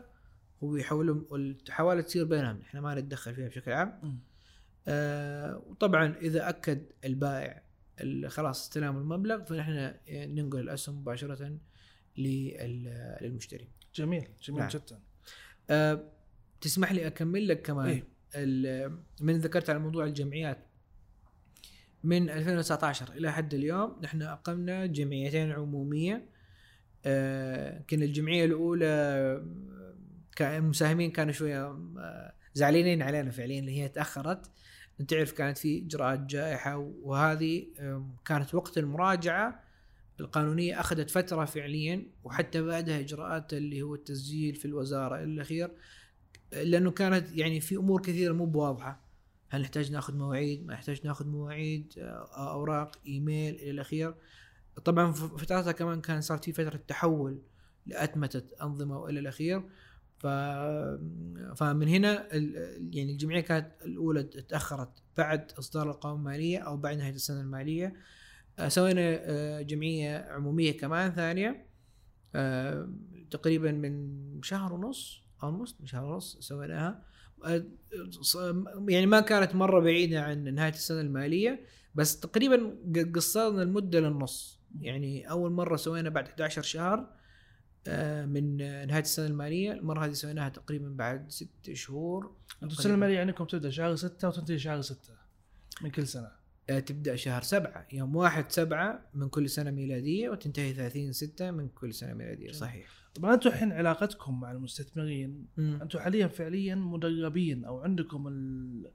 [0.64, 4.00] هو يحوله والحواله تصير بينهم إحنا ما نتدخل فيها بشكل عام.
[4.04, 4.20] مم.
[4.88, 7.62] آه وطبعا إذا أكد البائع
[8.02, 11.58] ال- خلاص استلام المبلغ فنحن ننقل الأسهم مباشرة
[12.18, 14.70] لل- للمشتري جميل جميل نعم.
[14.70, 15.00] جدا
[15.70, 16.12] آه
[16.62, 17.88] تسمح لي أكمل لك كمان
[18.36, 18.92] إيه.
[19.22, 20.58] من ذكرت على موضوع الجمعيات
[22.04, 26.30] من 2019 إلى حد اليوم نحن أقمنا جمعيتين عمومية
[27.06, 28.86] آه، كان الجمعية الأولى
[30.42, 31.66] المساهمين كانوا شوية
[31.98, 34.52] آه، زعلانين علينا فعليا اللي هي تأخرت
[35.02, 37.68] أنت تعرف كانت في إجراءات جائحة وهذه
[38.26, 39.64] كانت وقت المراجعة
[40.20, 45.72] القانونية أخذت فترة فعليا وحتى بعدها إجراءات اللي هو التسجيل في الوزارة الأخير
[46.52, 49.08] لأنه كانت يعني في أمور كثيرة مو بواضحة.
[49.50, 51.94] هل نحتاج ناخذ مواعيد؟ ما نحتاج ناخذ مواعيد
[52.38, 54.14] أوراق إيميل إلى الأخير.
[54.86, 57.42] طبعا فترتها كمان كان صار في فترة تحول
[57.86, 59.64] لأتمتة أنظمة والى الأخير.
[60.20, 60.28] ف
[61.56, 67.14] فمن هنا ال- يعني الجمعية كانت الأولى تأخرت بعد إصدار القوائم المالية أو بعد نهاية
[67.16, 67.94] السنة المالية.
[68.60, 71.66] آه، سوينا آه، جمعية عمومية كمان ثانية.
[72.36, 72.90] آه،
[73.32, 77.04] تقريبا من شهر ونص أو نص من شهر ونص سويناها.
[78.90, 82.76] يعني ما كانت مرة بعيدة عن نهاية السنة المالية بس تقريبا
[83.16, 84.60] قصرنا المدة للنص.
[84.82, 87.17] يعني أول مرة سوينا بعد 11 شهر
[88.26, 89.72] من آه، نهاية السنة المالية.
[89.72, 92.36] المرة هذه سويناها تقريبا بعد ست شهور.
[92.64, 95.14] أنتم السنة المالية عندكم تبدأ شهر 6 وتنتهي شهر 6
[95.82, 96.32] من كل سنة.
[96.70, 97.88] آه، تبدأ شهر سبعة.
[97.94, 102.52] يوم واحد سبعة من كل سنة ميلادية وتنتهي 30 ستة من كل سنة ميلادية.
[102.52, 102.88] صحيح.
[103.16, 105.46] طبعا أنتم الحين علاقتكم مع المستثمرين.
[105.60, 108.92] أنتم حاليا فعليا مدربين أو عندكم ال-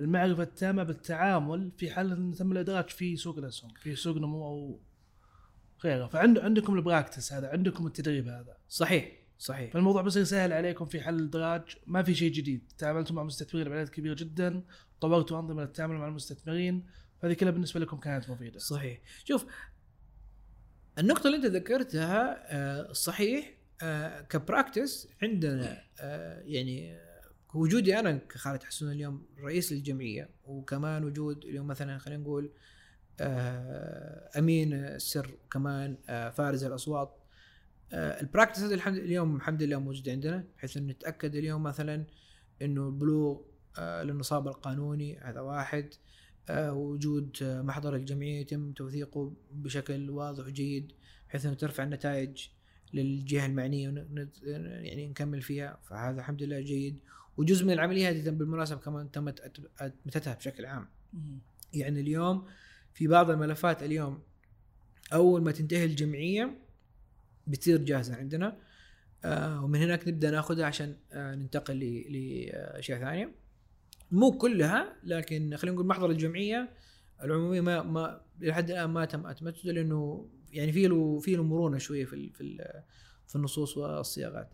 [0.00, 4.80] المعرفة التامة بالتعامل في حال إن تم الإدراج في سوق الأسهم في سوق نمو أو
[5.84, 6.06] غيره.
[6.06, 8.56] فعنده عندكم البراكتس هذا عندكم التدريب هذا.
[8.68, 9.72] صحيح صحيح.
[9.72, 11.62] فالموضوع بصير سهل عليكم في حل الدراج.
[11.86, 12.72] ما في شيء جديد.
[12.78, 14.64] تعاملتوا مع مستثمرين بعدد كبير جدا.
[15.00, 16.86] طورتوا أنظمة للتعامل مع المستثمرين.
[17.24, 18.58] هذه كلها بالنسبة لكم كانت مفيدة.
[18.58, 19.00] صحيح.
[19.24, 19.46] شوف
[20.98, 26.98] النقطة اللي أنت ذكرتها آه، صحيح آه، كبراكتس عندنا آه، يعني
[27.54, 32.50] وجودي أنا كخالد حسون اليوم رئيس الجمعية وكمان وجود اليوم مثلا خلينا نقول
[34.38, 35.96] أمين السر وكمان
[36.30, 37.18] فارز الأصوات.
[37.92, 42.04] ال practice هذه الحمد اليوم الحمد لله موجود عندنا بحيث انه نتأكد اليوم مثلا
[42.62, 43.40] إنه البلوغ
[43.78, 45.94] للنصاب القانوني هذا واحد.
[46.48, 50.92] آه، وجود محضر الجمعية يتم توثيقه بشكل واضح وجيد
[51.28, 52.48] بحيث إنه ترفع النتائج
[52.92, 54.06] للجهة المعنية
[54.82, 55.78] يعني نكمل فيها.
[55.82, 57.00] فهذا الحمد لله جيد.
[57.36, 59.40] وجزء من العملية هذه بالمناسبة كمان تمت
[59.80, 60.88] اتمتتها بشكل عام.
[61.72, 62.46] يعني اليوم
[62.94, 64.22] في بعض الملفات اليوم
[65.12, 66.58] أول ما تنتهي الجمعية
[67.46, 68.56] بتصير جاهزة عندنا
[69.24, 71.78] آه ومن هناك نبدأ ناخذها عشان آه ننتقل
[72.08, 73.34] لأشياء ثانية.
[74.10, 76.70] مو كلها لكن خلينا نقول محضر الجمعية
[77.22, 81.78] العمومية ما ما لحد الآن ما تم اتمته لأنه يعني في له في له مرونه
[81.78, 82.70] شوية في في
[83.26, 84.50] في النصوص والصياغات.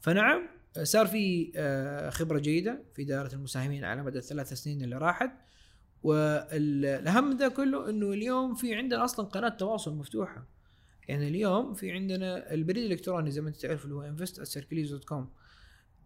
[0.00, 0.48] فنعم
[0.82, 5.30] صار في آه، خبرة جيدة في إدارة المساهمين على مدى الثلاث سنين اللي راحت.
[6.02, 10.46] والأهم من ذا كله إنه اليوم في عندنا أصلا قناة تواصل مفتوحة.
[11.08, 15.24] يعني اليوم في عندنا البريد الإلكتروني زي ما أنت تعرف اللي هو invest@circles.com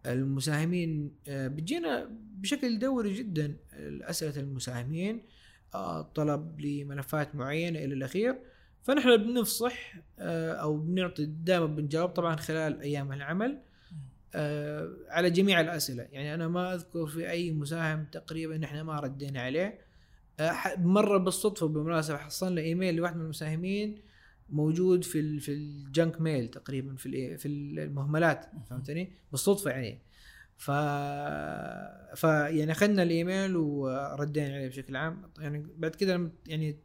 [0.05, 3.57] المساهمين آه، بتجينا بشكل دوري جدا
[4.01, 5.25] أسئلة المساهمين
[5.75, 8.35] آه، طلب لملفات معينة إلى الأخير.
[8.83, 13.61] فنحن بنفصح آه، أو بنعطي دائما بنجاوب طبعا خلال أيام العمل.
[15.09, 16.03] على جميع الأسئلة.
[16.11, 19.79] يعني أنا ما أذكر في أي مساهم تقريبا نحن ما ردينا عليه.
[20.77, 24.01] مرة بالصدفة بالمناسبة حصلنا إيميل لواحد من المساهمين
[24.49, 29.99] موجود في في الجنك ميل تقريبا في في المهملات فهمتني؟ بالصدفة يعني.
[30.57, 30.71] ف
[32.15, 35.31] ف يعني أخذنا الإيميل وردينا عليه بشكل عام.
[35.39, 36.77] يعني بعد كذا يعني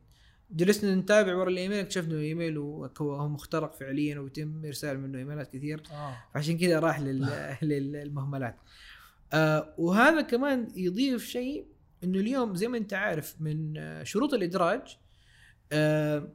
[0.51, 5.83] جلسنا نتابع ورا الإيميل اكتشفنا ايميل هو مخترق فعليا ويتم إرسال منه إيميلات كثير.
[5.93, 6.17] آه.
[6.35, 7.53] فعشان كذا راح لل...
[7.63, 8.57] للمهملات.
[9.33, 11.67] آه وهذا كمان يضيف شيء
[12.05, 14.99] إنه اليوم زي ما أنت عارف من شروط الإدراج
[15.73, 16.29] آه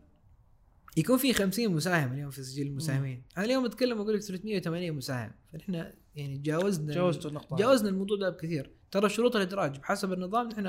[0.97, 3.23] يكون في 50 مساهم اليوم في سجل المساهمين.
[3.37, 5.31] أنا اليوم أتكلم أقول لك 380 مساهم.
[5.53, 5.73] فنحن
[6.15, 8.71] يعني جاوزنا جاوزتوا النقطه جاوزنا الموضوع ده بكثير.
[8.91, 10.67] ترى شروط الإدراج بحسب النظام نحن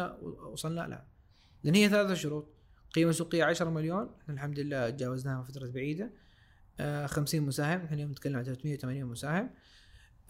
[0.52, 1.06] وصلنا لها.
[1.64, 2.61] لأن هي ثلاثة شروط.
[2.94, 4.10] قيمة سوقية 10 مليون.
[4.22, 6.10] إحنا الحمد لله تجاوزناها فترة بعيدة.
[6.80, 7.80] آه 50 مساهم.
[7.80, 9.50] إحنا اليوم نتكلم عن 380 مساهم.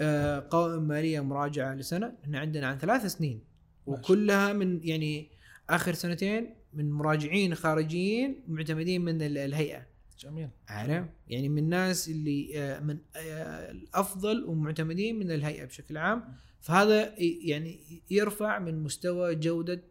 [0.00, 2.12] آه قوائم مالية مراجعة لسنة.
[2.24, 3.44] إحنا عندنا عن ثلاث سنين.
[3.86, 5.30] وكلها من يعني
[5.70, 9.86] آخر سنتين من مراجعين خارجيين معتمدين من الهيئة.
[10.18, 10.48] جميل.
[10.68, 16.24] عارف يعني من الناس اللي آه، من آه، الأفضل ومعتمدين من الهيئة بشكل عام.
[16.60, 19.82] فهذا يعني يرفع من مستوى جودة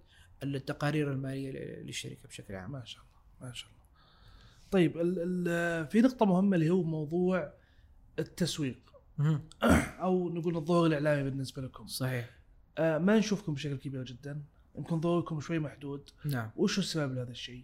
[0.43, 1.51] التقارير المالية
[1.81, 2.71] للشركة بشكل عام.
[2.71, 3.81] ما شاء الله ما شاء الله.
[4.71, 5.15] طيب ال
[5.47, 7.53] ال في نقطة مهمة اللي هو موضوع
[8.19, 8.91] التسويق.
[10.01, 11.87] أو نقول الظهور الإعلامي بالنسبة لكم.
[11.87, 12.29] صحيح.
[12.77, 14.41] آه ما نشوفكم بشكل كبير جدا.
[14.77, 16.09] يمكن ظهوركم شوي محدود.
[16.25, 16.51] نعم.
[16.55, 17.63] وش السبب لهذا الشيء؟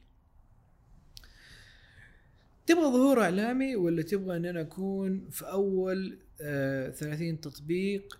[2.67, 8.19] تبغى ظهور إعلامي ولا تبغى أن أنا أكون في أول آه 30 تطبيق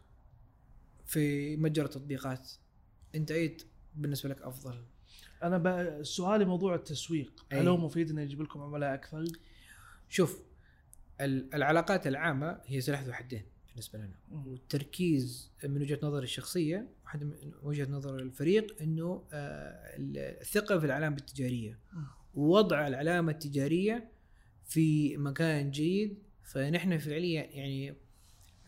[1.05, 2.51] في متجر تطبيقات
[3.15, 3.57] أنت اي
[3.97, 4.83] بالنسبة لك أفضل؟
[5.43, 6.03] أنا.
[6.03, 7.45] سؤالي موضوع التسويق.
[7.51, 7.59] أي.
[7.59, 9.25] هل هو مفيد إنه يجيب لكم عملاء أكثر؟
[10.09, 10.41] شوف
[11.21, 14.15] العلاقات العامة هي سلاح ذو حدين بالنسبة لنا.
[14.31, 19.95] والتركيز من وجهة نظري الشخصية واحد من وجهة نظر الفريق إنه آه،
[20.41, 21.79] الثقة في العلامة التجارية.
[22.35, 24.11] ووضع العلامة التجارية
[24.65, 26.23] في مكان جيد.
[26.43, 27.95] فنحن فعليا يعني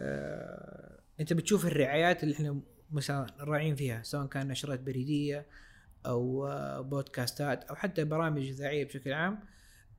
[0.02, 2.62] آه أنت بتشوف الرعايات اللي إحنا
[3.39, 5.45] راعين فيها سواء كان نشرات بريدية
[6.06, 9.39] أو آه بودكاستات أو حتى برامج إذاعية بشكل عام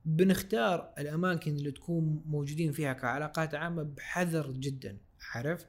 [0.05, 4.97] بنختار الأماكن اللي تكون موجودين فيها كعلاقات عامة بحذر جدا
[5.33, 5.65] عارف؟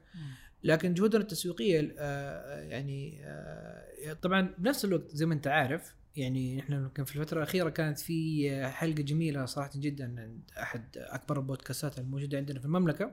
[0.63, 6.75] لكن جهودنا التسويقية آه يعني آه طبعا بنفس الوقت زي ما أنت عارف يعني إحنا
[6.75, 12.37] يمكن في الفترة الأخيرة كانت في حلقة جميلة صراحة جدا عند أحد أكبر البودكاستات الموجودة
[12.37, 13.11] عندنا في المملكة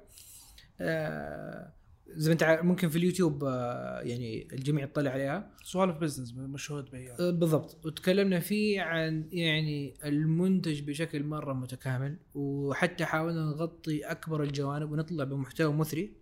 [0.80, 1.72] آه
[2.16, 5.50] زي ما انت ممكن في اليوتيوب آه يعني الجميع يطلع عليها.
[5.64, 7.16] سوالف بزنس مشهود بها.
[7.20, 7.86] آه بالضبط.
[7.86, 15.72] وتكلمنا فيه عن يعني المنتج بشكل مرة متكامل وحتى حاولنا نغطي أكبر الجوانب ونطلع بمحتوى
[15.72, 16.12] مثري.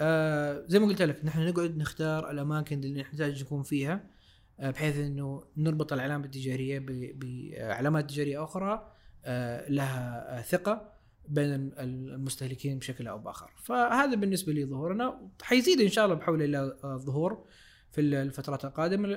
[0.00, 4.14] آه زي ما قلت لك نحن نقعد نختار الأماكن اللي نحتاج نكون فيها
[4.60, 6.82] آه، بحيث إنه نربط العلامه التجاريه
[7.14, 8.92] بعلامات تجارية أخرى
[9.24, 10.93] آه، لها آه، ثقة.
[11.28, 13.50] بين المستهلكين بشكل أو بآخر.
[13.56, 17.44] فهذا بالنسبة لظهورنا حيزيد إن شاء الله بحول الله الظهور
[17.92, 19.08] في الفترات القادمة.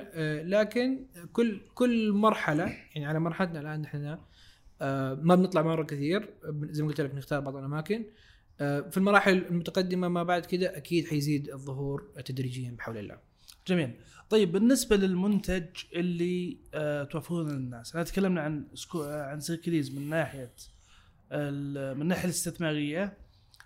[0.42, 4.20] لكن كل كل مرحلة يعني على مرحلتنا الآن إحنا
[5.22, 6.34] ما بنطلع مرة كثير.
[6.62, 8.04] زي ما قلت لك نختار بعض الأماكن.
[8.58, 13.18] في المراحل المتقدمة ما بعد كذا أكيد حيزيد الظهور تدريجيا بحول الله.
[13.66, 13.94] جميل.
[14.30, 20.52] طيب بالنسبة للمنتج اللي آه توفرونه للناس، انا تكلمنا عن سكو عن سيركليز من ناحية
[21.32, 23.16] من الناحيه الاستثمارية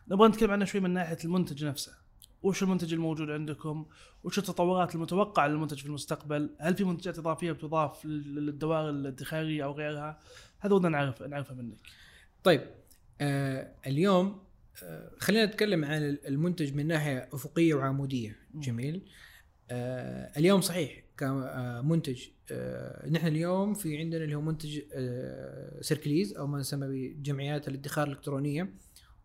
[0.09, 1.93] نبغى نتكلم عنه شوي من ناحية المنتج نفسه.
[2.43, 3.87] وش المنتج الموجود عندكم؟
[4.25, 10.21] وش التطورات المتوقعة للمنتج في المستقبل؟ هل في منتجات إضافية بتضاف للدوائر الادخارية أو غيرها؟
[10.61, 11.79] هذا ودنا نعرف نعرفه منك.
[12.45, 12.61] طيب
[13.21, 14.43] آه اليوم
[14.83, 19.09] آه خلينا نتكلم عن المنتج من ناحية أفقية وعمودية جميل
[19.71, 26.47] آه اليوم صحيح كمنتج آه نحن اليوم في عندنا اللي هو منتج آه سيركليز أو
[26.47, 28.75] ما نسمى بجمعيات الادخار الإلكترونية.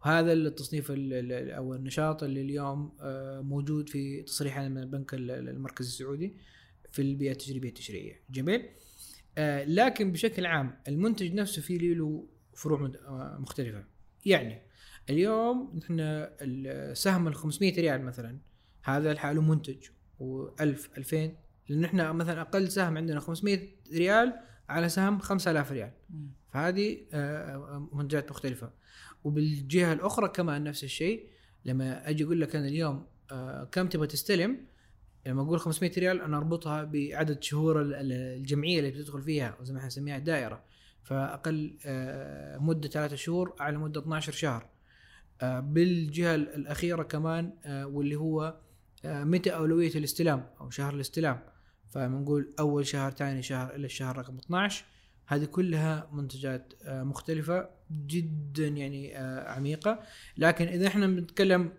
[0.05, 6.37] وهذا التصنيف أو النشاط اللي اليوم آه موجود في تصريح من البنك المركزي السعودي
[6.91, 8.21] في البيئة التجريبية التشريعية.
[8.29, 8.65] جميل؟
[9.37, 13.83] آه لكن بشكل عام المنتج نفسه في له فروع آه، مختلفة.
[14.25, 14.61] يعني
[15.09, 18.39] اليوم نحن السهم ال 500 ريال مثلا
[18.83, 19.87] هذا لحاله منتج.
[20.19, 23.59] و1000 2000 لأن إحنا مثلا أقل سهم عندنا 500
[23.93, 24.33] ريال
[24.69, 25.91] على سهم 5000 ريال.
[26.47, 28.71] فهذه آه، منتجات مختلفة.
[29.23, 31.27] وبالجهة الأخرى كمان نفس الشيء.
[31.65, 34.57] لما أجي أقول لك أنا اليوم آه، كم تبغى تستلم؟
[35.25, 39.87] لما أقول 500 ريال أنا أربطها بعدد شهور الجمعية اللي بتدخل فيها زي ما إحنا
[39.87, 40.63] نسميها دائرة.
[41.03, 44.69] فأقل آه، مدة ثلاثة شهور على مدة 12 شهر.
[45.43, 48.55] بالجهة الأخيرة كمان واللي هو
[49.05, 51.39] آه، متى أولوية الاستلام أو شهر الاستلام.
[51.89, 54.85] فبنقول أول شهر ثاني شهر إلى الشهر رقم 12
[55.27, 59.99] هذه كلها منتجات آه، مختلفة جدا يعني آه، عميقة.
[60.37, 61.73] لكن إذا إحنا بنتكلم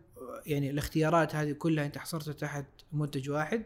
[0.47, 3.65] يعني الاختيارات هذه كلها أنت حصرتها تحت منتج واحد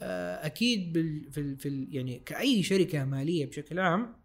[0.00, 0.92] أكيد
[1.30, 4.24] في, في يعني كأي شركة مالية بشكل عام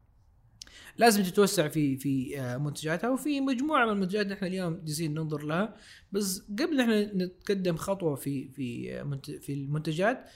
[0.98, 3.10] لازم تتوسع في في آه، منتجاتها.
[3.10, 5.76] وفي مجموعة من المنتجات نحن اليوم جالسين ننظر لها.
[6.12, 10.30] بس قبل إحنا نتقدم خطوة في في آه، في المنتجات آه،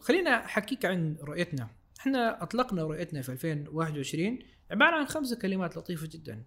[0.00, 1.68] خلينا أحكيك عن رؤيتنا.
[2.00, 4.38] إحنا أطلقنا رؤيتنا في 2021
[4.70, 6.42] عبارة عن خمسة كلمات لطيفة جدا.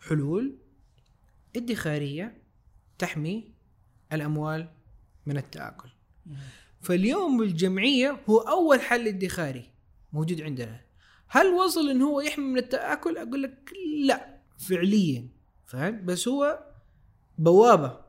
[0.00, 0.58] حلول
[1.56, 2.42] ادخارية
[2.98, 3.54] تحمي
[4.12, 4.68] الأموال
[5.26, 5.88] من التآكل.
[6.80, 9.70] فاليوم الجمعية هو أول حل ادخاري
[10.12, 10.80] موجود عندنا.
[11.28, 13.72] هل وصل انه هو يحمي من التآكل؟ أقول لك
[14.04, 15.28] لا فعليا.
[15.66, 16.64] فهمت؟ بس هو
[17.38, 18.00] بوابة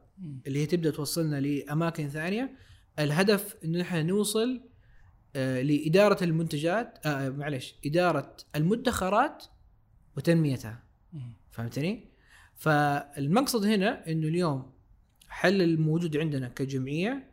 [0.48, 2.58] اللي هي تبدأ توصلنا لأماكن ثانية.
[3.00, 4.62] الهدف انه نحن نوصل
[5.36, 9.44] آه لإدارة المنتجات آه معلش إدارة المدخرات
[10.18, 10.84] وتنميتها.
[11.52, 12.08] فهمتني؟
[12.56, 14.72] فالمقصد هنا إنه اليوم
[15.28, 17.32] حل الموجود عندنا كجمعية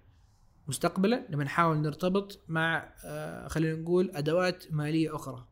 [0.68, 5.46] مستقبلا لما نحاول نرتبط مع آه خلينا نقول أدوات مالية أخرى.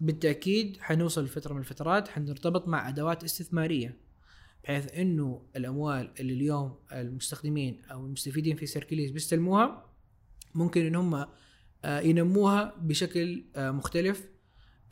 [0.00, 3.96] بالتأكيد حنوصل لفترة من الفترات حنرتبط مع أدوات استثمارية.
[4.64, 9.92] بحيث إنه الأموال اللي اليوم المستخدمين أو المستفيدين في سيركليز بيستلموها
[10.54, 11.26] ممكن إن هم
[11.84, 14.28] آه، ينموها بشكل آه، مختلف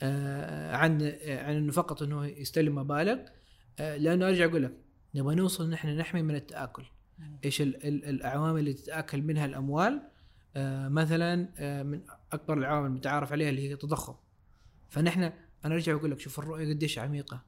[0.01, 3.17] آه، عن عن إنه فقط إنه يستلم مبالغ.
[3.79, 4.73] لأنه أرجع أقول لك
[5.15, 6.83] نبغى نوصل نحن نحمي من التآكل.
[7.45, 10.01] إيش العوامل اللي تتآكل منها الأموال؟
[10.89, 11.35] مثلا
[11.83, 12.01] من
[12.31, 14.15] أكبر العوامل المتعارف عليها اللي هي التضخم.
[14.89, 15.21] فنحن
[15.65, 17.43] أنا أرجع أقول لك شوف الرؤية قديش عميقة.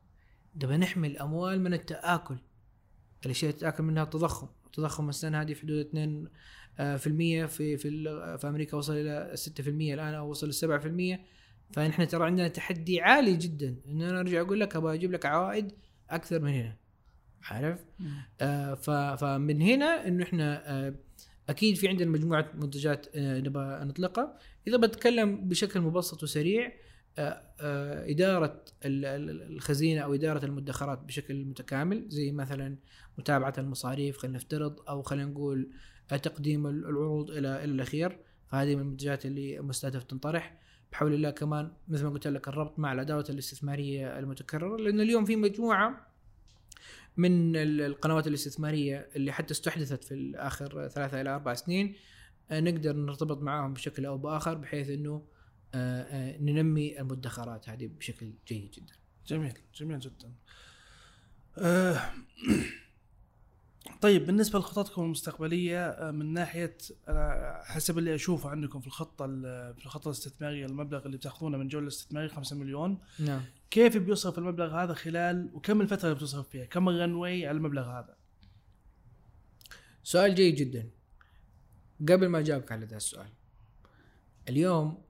[0.55, 2.37] نبغى نحمي الاموال من التآكل.
[3.25, 4.47] الاشياء اللي تتآكل منها التضخم.
[4.65, 6.27] التضخم السنة هذه في حدود 2
[6.79, 8.03] آه، في المية في في,
[8.37, 11.19] في أمريكا وصل إلى 6% الآن أو وصل ل 7%
[11.71, 13.75] فنحن ترى عندنا تحدي عالي جدا.
[13.87, 15.71] إن أنا أرجع أقول لك أبغى أجيب لك عوائد
[16.09, 16.77] أكثر من هنا.
[17.43, 17.79] عارف؟
[18.41, 18.73] آه
[19.15, 20.95] فمن هنا إنه إحنا آه
[21.49, 24.37] أكيد في عندنا مجموعة منتجات آه نبغى نطلقها.
[24.67, 26.71] إذا بتكلم بشكل مبسط وسريع
[27.19, 32.77] إدارة الخزينة أو إدارة المدخرات بشكل متكامل زي مثلا
[33.17, 35.69] متابعة المصاريف خلينا نفترض أو خلينا نقول
[36.11, 38.19] آه، تقديم العروض إلى الأخير.
[38.51, 40.57] فهذه من المنتجات اللي مستهدف تنطرح.
[40.91, 45.35] بحول الله كمان مثل ما قلت لك الربط مع الأدوات الاستثمارية المتكررة لأن اليوم في
[45.35, 46.07] مجموعة
[47.17, 51.95] من القنوات الاستثمارية اللي حتى استحدثت في آخر ثلاثة إلى أربع سنين
[52.51, 55.23] نقدر نرتبط معهم بشكل أو بآخر بحيث أنه آه، آه،
[56.39, 58.93] ننمي المدخرات هذه بشكل جيد جدا.
[59.27, 60.31] جميل جميل جدا.
[61.57, 62.01] آه،
[64.01, 69.73] طيب بالنسبة لخططكم المستقبلية آه، من ناحية أنا حسب اللي أشوفه عندكم في الخطة ال-
[69.75, 72.97] في الخطة الاستثمارية المبلغ اللي بتأخذونه من جوله استثماريه 5 مليون.
[73.19, 73.41] نعم.
[73.71, 77.89] كيف بيصرف المبلغ هذا خلال وكم الفترة اللي بتصرف فيها؟ كم ال runway على المبلغ
[77.89, 78.15] هذا؟
[80.03, 80.89] سؤال جيد جدا.
[82.09, 83.29] قبل ما أجاوبك على هذا السؤال
[84.49, 85.02] اليوم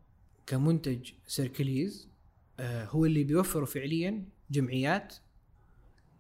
[0.48, 2.08] كمنتج سيركليز
[2.60, 5.16] آه هو اللي بيوفره فعليا جمعيات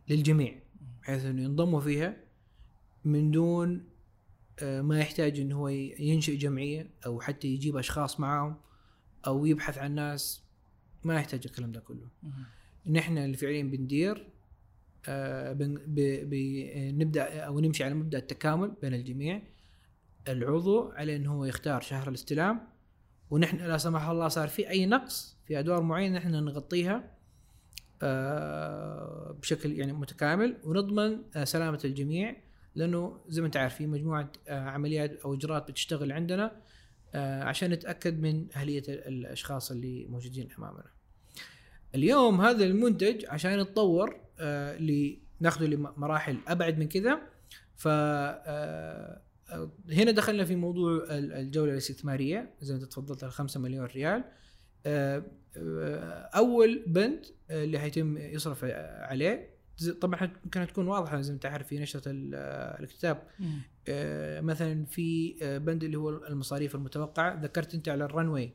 [0.09, 0.59] للجميع
[1.01, 2.17] بحيث إنه ينضموا فيها
[3.05, 3.83] من دون
[4.59, 5.67] آه ما يحتاج إنه هو
[5.99, 8.55] ينشئ جمعية أو حتى يجيب أشخاص معاهم
[9.27, 10.43] أو يبحث عن ناس
[11.03, 12.07] ما يحتاج الكلام ده كله.
[12.89, 14.27] نحن اللي فعليا بندير
[15.07, 19.41] آه، بن- ب- ب- نبدأ أو نمشي على مبدأ التكامل بين الجميع.
[20.27, 22.67] العضو عليه إنه هو يختار شهر الاستلام
[23.31, 27.03] ونحن لا سمح الله صار في أي نقص في أدوار معينة نحن نغطيها
[28.03, 32.35] آه، بشكل يعني متكامل ونضمن آه، سلامة الجميع
[32.75, 36.51] لأنه زي ما أنت عارف في مجموعة آه، عمليات أو إجراءات بتشتغل عندنا
[37.15, 40.85] عشان نتأكد من أهلية ال- الأشخاص اللي موجودين أمامنا.
[41.95, 44.19] اليوم هذا المنتج عشان يتطور
[44.79, 47.19] لناخذه لمراحل أبعد من كذا
[47.75, 47.87] ف
[49.91, 52.53] هنا دخلنا في موضوع ال- الجولة الاستثمارية.
[52.61, 54.23] زي ما أنت تفضلت ال 5 مليون ريال.
[54.85, 55.23] آه،
[55.57, 58.63] آه، أول بند آه، اللي حيتم يصرف
[58.99, 59.53] عليه.
[60.01, 62.35] طبعا ممكن تكون واضحة زي ما أنت عارف في نشرة ال-
[62.83, 63.23] الكتاب.
[64.45, 65.35] مثلا في
[65.65, 67.41] بند اللي هو المصاريف المتوقعة.
[67.43, 68.51] ذكرت أنت على الرنوي.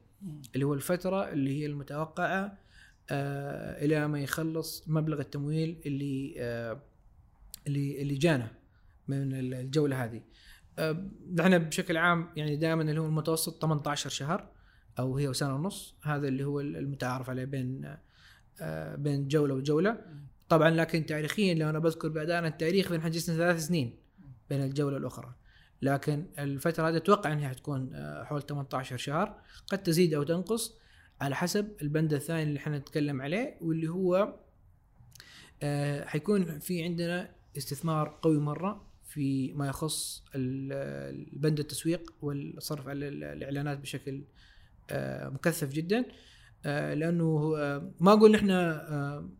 [0.55, 2.59] اللي هو الفترة اللي هي المتوقعة
[3.11, 6.35] آه إلى ما يخلص مبلغ التمويل اللي
[7.67, 8.51] اللي اللي جانا
[9.09, 10.23] من الجولة هذه.
[11.35, 14.49] نحن بشكل عام يعني دائما اللي هو المتوسط 18 شهر
[14.99, 17.97] أو هي سنة ونص هذا اللي هو المتعارف عليه بين
[18.61, 19.99] آه بين جولة وجولة.
[20.49, 23.97] طبعا لكن تاريخيا لو أنا بذكر بأدائنا التاريخ بنحجزنا ثلاث سنين
[24.51, 25.35] بين الجولة الأخرى.
[25.83, 30.79] لكن الفترة هذه أتوقع أنها حتكون آه، حول 18 شهر قد تزيد أو تنقص
[31.21, 34.35] على حسب البند الثاني اللي إحنا نتكلم عليه واللي هو
[35.63, 38.88] آه حيكون في عندنا استثمار قوي مرة
[39.19, 40.73] في ما يخص ال-
[41.35, 44.25] البند التسويق والصرف على ال- الإعلانات بشكل
[44.91, 46.05] آه مكثف جدا.
[46.67, 49.31] آه لأنه آه ما أقول آه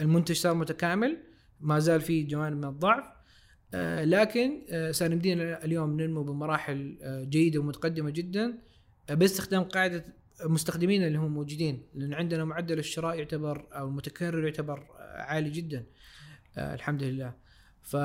[0.00, 1.16] المنتج صار متكامل
[1.60, 3.04] ما زال في جوانب من الضعف.
[4.04, 4.62] لكن
[4.92, 8.58] سنبدينا اليوم ننمو بمراحل جيدة ومتقدمة جدا
[9.10, 10.04] باستخدام قاعدة
[10.44, 11.82] المستخدمين اللي هم موجودين.
[11.94, 15.86] لأن عندنا معدل الشراء يعتبر أو المتكرر يعتبر عالي جدا.
[16.58, 17.34] الحمد لله.
[17.82, 17.96] ف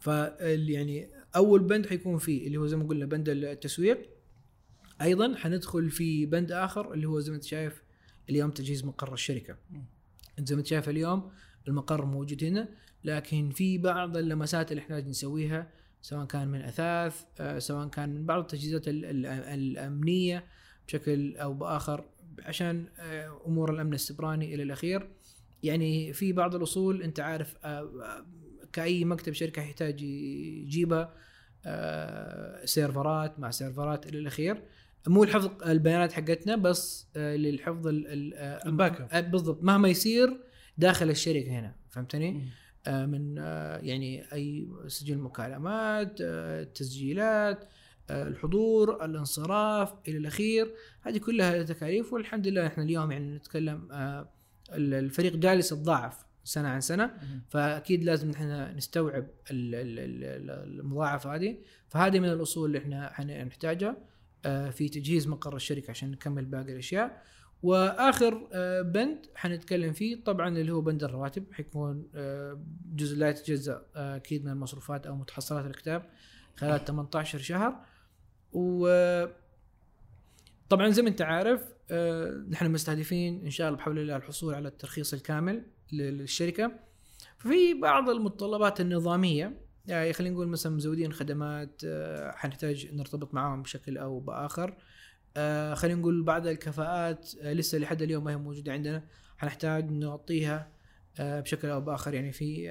[0.00, 4.10] ف يعني أول بند حيكون فيه اللي هو زي ما قلنا بند التسويق.
[5.02, 7.82] أيضا حندخل في بند آخر اللي هو زي ما أنت شايف
[8.30, 9.56] اليوم تجهيز مقر الشركة.
[10.38, 11.30] انت زي ما أنت شايف اليوم
[11.68, 12.68] المقر موجود هنا
[13.04, 15.70] لكن في بعض اللمسات اللي إحنا نسويها
[16.02, 20.44] سواء كان من أثاث آه، سواء كان من بعض التجهيزات ال- ال- الأمنية
[20.88, 22.04] بشكل أو بآخر
[22.42, 25.08] عشان آه، أمور الأمن السبراني إلى الأخير.
[25.62, 28.26] يعني في بعض الأصول أنت عارف آه،
[28.72, 31.14] كأي مكتب شركة يحتاج يجيبها
[31.66, 34.62] آه، سيرفرات مع سيرفرات إلى الأخير.
[35.06, 37.92] مو لحفظ البيانات حقتنا بس آه، للحفظ آه،
[38.66, 39.30] ال backup.
[39.30, 39.62] بالضبط.
[39.62, 40.40] مهما يصير
[40.78, 42.48] داخل الشركة هنا فهمتني؟
[42.88, 43.36] من
[43.82, 46.22] يعني أي سجل مكالمات
[46.74, 47.68] تسجيلات
[48.10, 50.74] الحضور الانصراف إلى الأخير.
[51.02, 53.88] هذه كلها تكاليف والحمد لله إحنا اليوم يعني نتكلم
[54.72, 57.14] ال- الفريق جالس يتضاعف سنة عن سنة.
[57.48, 61.58] فأكيد لازم إحنا نستوعب ال- ال- ال- المضاعفة هذه.
[61.88, 63.96] فهذه من الأصول اللي إحنا حنحتاجها
[64.44, 67.22] آه، في تجهيز مقر الشركة عشان نكمل باقي الأشياء.
[67.62, 72.60] وآخر آه، بند حنتكلم فيه طبعا اللي هو بند الرواتب حيكون آه،
[72.94, 76.10] جزء لا يتجزأ أكيد من المصروفات أو متحصلات الكتاب
[76.56, 77.74] خلال 18 شهر.
[78.52, 78.88] و
[80.68, 81.62] طبعا زي ما أنت عارف
[82.50, 85.62] نحن مستهدفين إن شاء الله بحول الله الحصول على الترخيص الكامل.
[85.92, 86.72] للشركة.
[87.38, 93.98] ففي بعض المتطلبات النظامية يعني خلينا نقول مثلا مزودين خدمات آه، حنحتاج نرتبط معاهم بشكل
[93.98, 94.76] أو بآخر.
[95.36, 99.02] آه، خلينا نقول بعض الكفاءات آه، لسه لحد اليوم ما هي موجودة عندنا
[99.36, 100.72] حنحتاج نغطيها
[101.20, 102.14] آه، بشكل أو بآخر.
[102.14, 102.68] يعني في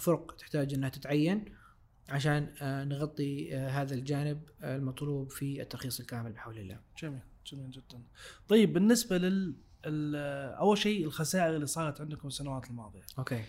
[0.00, 1.44] فرق تحتاج إنها تتعين
[2.08, 2.54] عشان
[2.88, 6.80] نغطي هذا الجانب المطلوب في الترخيص الكامل بحول الله.
[7.02, 8.02] جميل جميل جدا.
[8.48, 9.54] طيب بالنسبة لل
[9.86, 13.44] أول شيء الخسائر اللي صارت عندكم السنوات الماضية أوكي.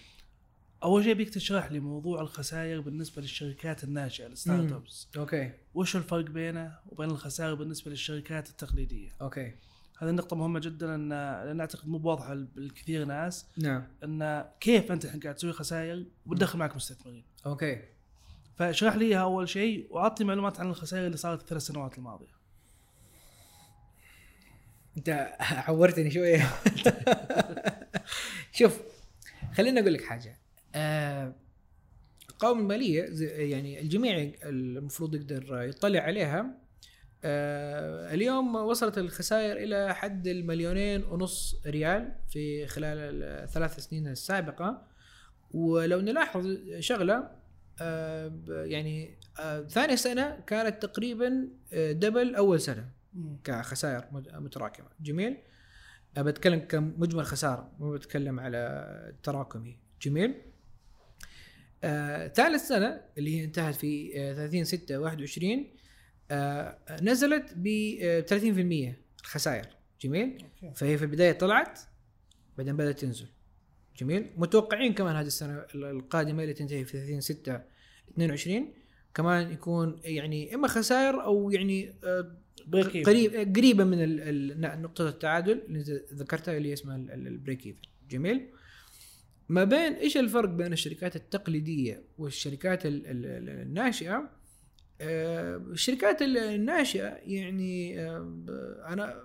[0.84, 6.26] أول شيء أبيك تشرح لي موضوع الخسائر بالنسبة للشركات الناشئة ال startups أوكي وش الفرق
[6.26, 9.56] بينه وبين الخسائر بالنسبة للشركات التقليدية أوكي.
[9.98, 11.10] هذه النقطة مهمة جدا ان
[11.46, 16.60] لأن أعتقد مو واضحة للكثير ناس نعم إن كيف أنت الحين قاعد تسوي خسائر وتدخل
[16.60, 17.24] معك مستثمرين.
[17.46, 17.82] أوكي
[18.56, 22.35] فاشرح لي أول شيء وأعطني معلومات عن الخسائر اللي صارت الثلاث سنوات الماضية
[24.98, 26.50] انت عورتني شوية.
[28.52, 28.82] شوف
[29.54, 30.38] خليني أقول لك حاجة.
[30.76, 31.34] آه،
[32.30, 36.66] القوائم المالية زي- يعني الجميع المفروض يقدر يطلع عليها.
[37.24, 44.88] آه، اليوم وصلت الخسائر إلى حد المليونين ونص ريال في خلال الثلاث سنين السابقة.
[45.52, 47.30] ولو نلاحظ شغلة
[47.82, 52.90] آه، يعني آه، ثاني سنة كانت تقريبا آه، double أول سنة.
[53.44, 54.88] كخسائر مت- متراكمة.
[55.02, 55.38] جميل
[56.18, 59.80] بتكلم كمجمل خساره مو بتكلم على تراكمي.
[60.02, 60.36] جميل
[61.84, 65.74] آه، ثالث سنة اللي هي انتهت في آه، 30 6 21
[66.32, 67.68] آه، نزلت ب
[68.02, 69.68] آه، 30% الخسائر.
[70.02, 70.76] جميل أوكي.
[70.76, 71.80] فهي في البداية طلعت
[72.58, 73.28] بعدين بدأت تنزل.
[73.98, 77.62] جميل متوقعين كمان هذه السنة القادمة اللي تنتهي في 30 6
[78.14, 78.74] 22
[79.14, 82.38] كمان يكون يعني إما خسائر أو يعني آه،
[82.68, 83.06] break.
[83.10, 88.48] قريب قريبة من نقطة التعادل اللي ذكرتها اللي اسمها ال- ال- ال break-even جميل؟
[89.50, 94.30] ما بين إيش الفرق بين الشركات التقليدية والشركات ال- ال- ال- الناشئة؟
[95.02, 99.24] آه، الشركات ال- الناشئة يعني آه، أنا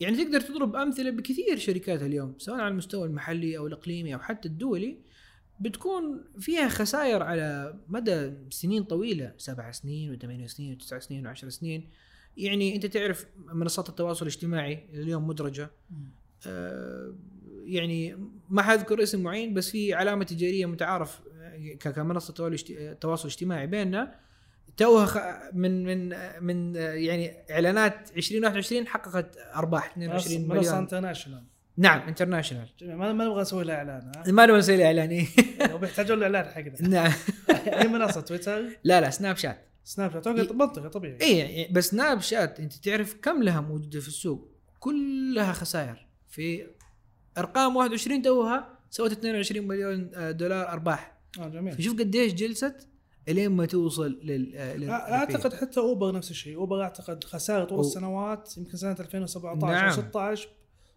[0.00, 4.48] يعني تقدر تضرب أمثلة بكثير شركات اليوم سواء على المستوى المحلي أو الإقليمي أو حتى
[4.48, 4.98] الدولي
[5.60, 11.90] بتكون فيها خسائر على مدى سنين طويلة سبع سنين وثمان سنين وتسع سنين وعشر سنين.
[12.36, 15.70] يعني أنت تعرف منصات التواصل الاجتماعي اليوم مدرجة.
[16.46, 17.14] آه،
[17.64, 18.16] يعني
[18.50, 23.66] ما حذكر اسم معين بس في علامة تجارية متعارف آه، كمنصة تواصل اجت- تواصل اجتماعي
[23.66, 24.14] بيننا.
[24.76, 30.74] توها من من من آه، يعني إعلانات 2021 حققت أرباح 22 منصه مليون.
[30.74, 31.42] international
[31.76, 35.26] نعم international ما ما نبغى نسوي لها إعلان ما نبغى نسوي إعلان إيه.
[35.74, 36.88] وبيحتاجون الإعلان حقنا.
[36.88, 37.12] نعم.
[37.80, 39.58] أي منصة؟ تويتر؟ لا لا سناب شات.
[39.84, 41.18] سناب شات منطقي طبيعي.
[41.22, 44.48] إي بس سناب شات أنت تعرف كم لها موجودة في السوق؟
[44.80, 46.06] كلها خسائر.
[46.28, 46.66] في
[47.38, 51.18] أرقام 21 توها سوت 22 مليون آه، دولار أرباح.
[51.40, 51.72] آه جميل.
[51.72, 52.88] فشوف قديش جلست
[53.28, 56.56] إلين ما توصل لل آه، لل- أعتقد حتى أوبر نفس الشيء.
[56.56, 59.84] أوبر أعتقد خساره طول أو- السنوات يمكن سنة 2017 نعم.
[59.84, 60.48] أو 16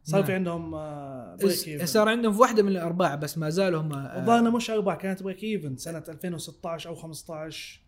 [0.03, 0.37] صار في نعم.
[0.39, 3.93] عندهم آه، إس- break even صار عندهم في واحدة من الارباع بس ما زالوا هم
[3.93, 7.82] آه، الظاهر مش أرباح كانت break even سنة 2016 أو 15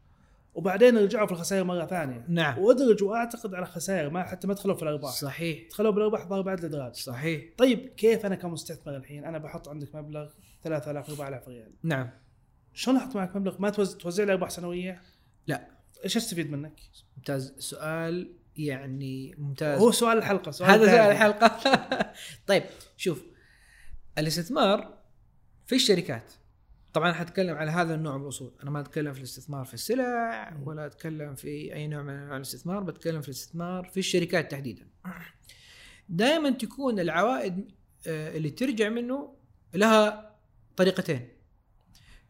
[0.55, 2.25] وبعدين رجعوا في الخسائر مرة ثانية.
[2.27, 2.59] نعم.
[2.59, 5.11] وادرجوا أعتقد على خسائر ما حتى ما دخلوا في الأرباح.
[5.11, 5.69] صحيح.
[5.69, 6.95] دخلوا بالأرباح ضرب بعد الإدراج.
[6.95, 7.43] صحيح.
[7.57, 10.29] طيب كيف أنا كمستثمر الحين؟ أنا بحط عندك مبلغ
[10.63, 11.71] 3000 4000 ريال.
[11.83, 12.09] نعم.
[12.73, 15.01] شلون أحط معك مبلغ؟ ما توزع توزع لي ارباح سنوية؟
[15.47, 15.67] لا.
[16.03, 16.79] إيش أستفيد منك؟
[17.17, 17.55] ممتاز.
[17.59, 19.79] سؤال يعني ممتاز.
[19.79, 21.11] هو سؤال الحلقة سؤال هذا سؤال.
[21.11, 21.59] الحلقة.
[22.47, 22.63] طيب
[22.97, 23.23] شوف
[24.17, 24.97] الاستثمار
[25.65, 26.33] في الشركات.
[26.95, 28.53] طبعا حتكلم على هذا النوع من الأصول.
[28.63, 32.83] أنا ما أتكلم في الاستثمار في السلع ولا أتكلم في أي نوع من أنواع الاستثمار.
[32.83, 34.87] بتكلم في الاستثمار في الشركات تحديدا.
[36.09, 37.71] دائما تكون العوائد
[38.07, 39.35] آه، اللي ترجع منه
[39.73, 40.35] لها
[40.75, 41.27] طريقتين.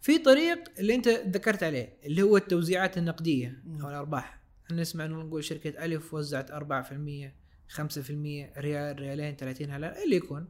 [0.02, 4.42] في طريق اللي أنت ذكرت عليه اللي هو التوزيعات النقدية أو الأرباح.
[4.66, 7.34] إحنا نسمع إنه نقول شركة ألف وزعت 4%
[7.68, 10.50] 5% ريال ريالين 30 هلال اللي يكون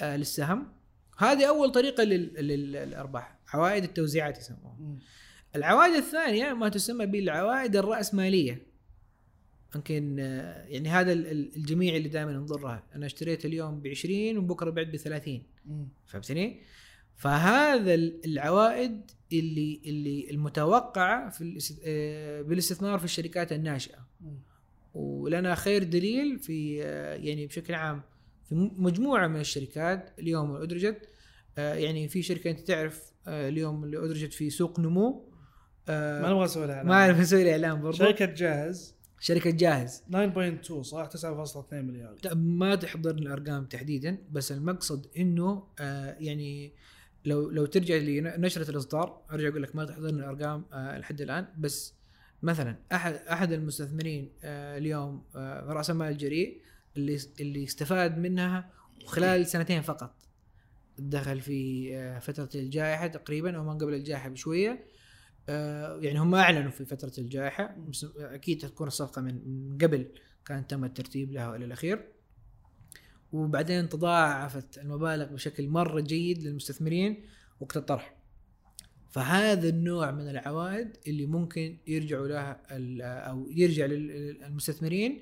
[0.00, 0.79] آه للسهم.
[1.20, 4.76] هذه أول طريقة لل- لل- للأرباح عوائد التوزيعات يسموها.
[5.56, 8.66] العوائد الثانية ما تسمى بالعوائد الرأسمالية
[9.74, 10.18] يمكن
[10.68, 14.86] يعني هذا ال- ال- الجميع اللي دائما نضرها أنا اشتريت اليوم ب 20 وبكرة بعت
[14.86, 15.88] ب 30 مم.
[16.06, 16.60] فهمتني؟
[17.16, 24.06] فهذا ال- العوائد اللي اللي المتوقعة في آه، بالاستثمار في الشركات الناشئة.
[24.94, 28.02] ولنا خير دليل في آه، يعني بشكل عام
[28.48, 31.08] في مجموعة من الشركات اليوم أدرجت
[31.56, 35.30] يعني في شركة أنت تعرف آه، اليوم اللي أدرجت في سوق نمو.
[35.88, 37.96] آه، ما نبغى نسوي لها ما اعرف نسوي لي اعلان برضو.
[37.96, 38.94] شركة جاهز.
[39.20, 40.02] شركة جاهز.
[40.10, 42.16] 9.2 صح؟ 9.2 مليار.
[42.34, 46.72] ما تحضرني الأرقام تحديدا بس المقصد إنه آه يعني
[47.24, 51.46] لو لو ترجع لنشره الإصدار أرجع أقول لك ما تحضرني الأرقام آه لحد الآن.
[51.58, 51.94] بس
[52.42, 56.60] مثلا أحد أحد المستثمرين آه اليوم آه رأس المال الجريء
[56.96, 58.70] اللي اللي استفاد منها
[59.06, 60.19] خلال سنتين فقط.
[61.00, 64.84] دخل في آه فترة الجائحة تقريبا أو ما قبل الجائحة بشوية.
[65.48, 70.06] آه يعني هم أعلنوا في فترة الجائحة بس أكيد تكون الصفقة من من قبل
[70.46, 72.08] كان تم الترتيب لها والى الأخير.
[73.32, 77.24] وبعدين تضاعفت المبالغ بشكل مرة جيد للمستثمرين
[77.60, 78.16] وقت الطرح.
[79.10, 82.62] فهذا النوع من العوائد اللي ممكن يرجعوا لها
[83.30, 85.20] أو يرجع للمستثمرين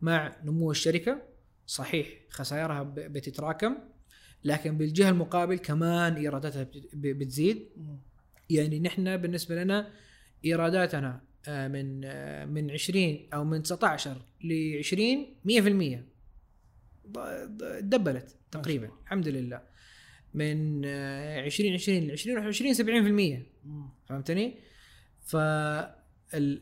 [0.00, 1.22] مع نمو الشركة.
[1.66, 3.76] صحيح خسائرها بتتراكم
[4.44, 7.68] لكن بالجهة المقابل كمان إيراداتها بتزيد.
[8.50, 9.90] يعني نحن بالنسبة لنا
[10.44, 16.04] إيراداتنا آه، من آه، من 20 أو من 19 ل 20 100%
[17.08, 17.18] ض-
[17.58, 18.90] ض- دبلت تقريبا.
[19.04, 19.60] الحمد لله.
[20.34, 23.88] من آه، 2020 ل 2021 70% مم.
[24.08, 24.54] فهمتني؟
[25.22, 25.36] ف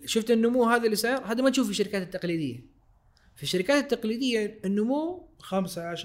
[0.05, 2.76] شفت النمو هذا اللي صاير؟ هذا ما تشوف في الشركات التقليدية.
[3.37, 5.99] في الشركات التقليدية النمو 5 10%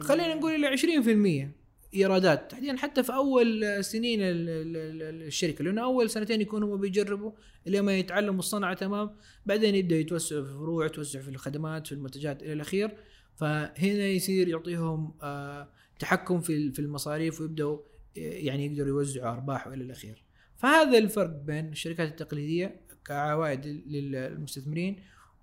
[0.00, 1.54] 20% خلينا نقول إلى 20%
[1.94, 2.50] إيرادات.
[2.50, 7.32] تحديدا حتى في أول سنين ال- ال- ال- الشركة لأنه أول سنتين يكونوا هم بيجربوا
[7.66, 9.10] لما يتعلموا الصنعة تمام
[9.46, 12.90] بعدين يبدأ يتوسعوا في الفروع يتوسعوا في الخدمات في المنتجات إلى الأخير.
[13.36, 19.84] فهنا يصير يعطيهم آه، تحكم في في المصاريف ويبدأوا آه، يعني يقدروا يوزعوا أرباح والى
[19.84, 20.24] الأخير.
[20.56, 24.96] فهذا الفرق بين الشركات التقليدية كعوائد للمستثمرين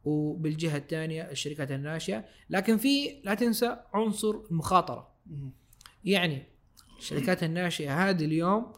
[0.08, 2.26] وبالجهة الثانية الشركات الناشئة.
[2.50, 5.14] لكن في لا تنسى عنصر المخاطرة.
[6.04, 6.44] يعني
[7.00, 8.74] الشركات الناشئة هذه اليوم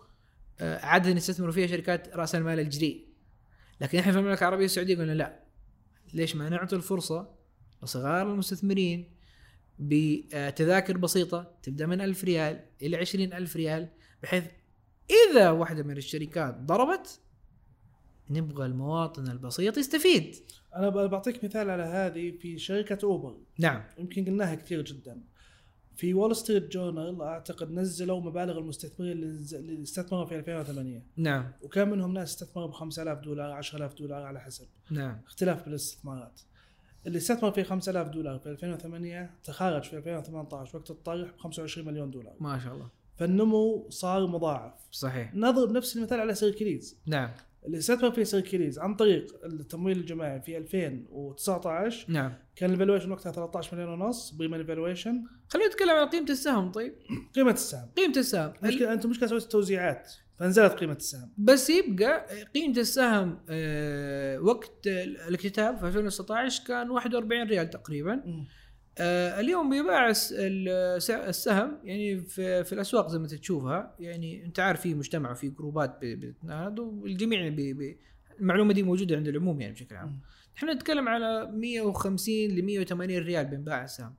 [0.59, 3.07] آه، عادة يستثمروا فيها شركات رأس المال الجريء
[3.81, 5.43] لكن إحنا في المملكة العربية السعودية قلنا لا.
[6.13, 7.35] ليش ما نعطي الفرصة
[7.83, 9.13] لصغار المستثمرين
[9.79, 13.89] بتذاكر بسيطة تبدأ من ألف ريال إلى عشرين ألف ريال
[14.23, 14.43] بحيث
[15.31, 17.19] إذا واحدة من الشركات ضربت
[18.29, 20.35] نبغى المواطن البسيط يستفيد.
[20.75, 23.37] أنا بعطيك مثال على هذه في شركة أوبر.
[23.59, 23.83] نعم.
[23.97, 25.21] يمكن قلناها كثير جدا.
[25.95, 31.51] في وول ستريت جورنال أعتقد نزلوا مبالغ المستثمرين اللي استثمروا في 2008 نعم.
[31.61, 34.67] وكان منهم ناس استثمروا ب 5000 دولار 10000 دولار على حسب.
[34.91, 35.21] نعم.
[35.27, 36.41] اختلاف بالاستثمارات.
[37.07, 42.11] اللي استثمر في 5000 دولار في 2008 تخارج في 2018 وقت الطرح ب 25 مليون
[42.11, 42.35] دولار.
[42.39, 42.89] ما شاء الله.
[43.17, 44.73] فالنمو صار مضاعف.
[44.91, 45.35] صحيح.
[45.35, 46.97] نضرب نفس المثال على سيركليز.
[47.05, 47.31] نعم.
[47.65, 52.33] اللي استثمر في سيركليز عن طريق التمويل الجماعي في 2019 نعم.
[52.55, 56.95] كان ال valuation وقتها 13 مليون ونص pre-money valuation خلينا نتكلم عن قيمة السهم طيب.
[57.35, 57.89] قيمة السهم.
[57.97, 58.53] قيمة السهم.
[58.63, 61.33] مشكلة أنتم مشكلة سويتوا توزيعات فنزلت قيمة السهم.
[61.37, 68.13] بس يبقى قيمة السهم آه، وقت الاكتتاب في 2019 كان 41 ريال تقريبا.
[68.13, 68.45] آه،
[69.01, 70.09] اليوم بيباع
[71.09, 75.99] السهم يعني في, في الأسواق زي ما تشوفها يعني انت عارف في مجتمع وفي جروبات
[76.79, 77.97] والجميع بي بي
[78.39, 80.19] المعلومة دي موجودة عند العموم يعني بشكل عام.
[80.57, 84.15] إحنا نتكلم على 150 ل 180 ريال بينباع السهم.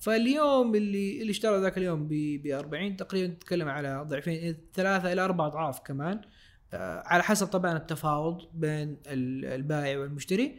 [0.00, 5.46] فاليوم اللي اللي اشترى ذاك اليوم ب 40 تقريبا تتكلم على ضعفين ثلاثة إلى أربع
[5.46, 6.20] أضعاف كمان.
[6.72, 10.54] آه، على حسب طبعا التفاوض بين ال- البائع والمشتري.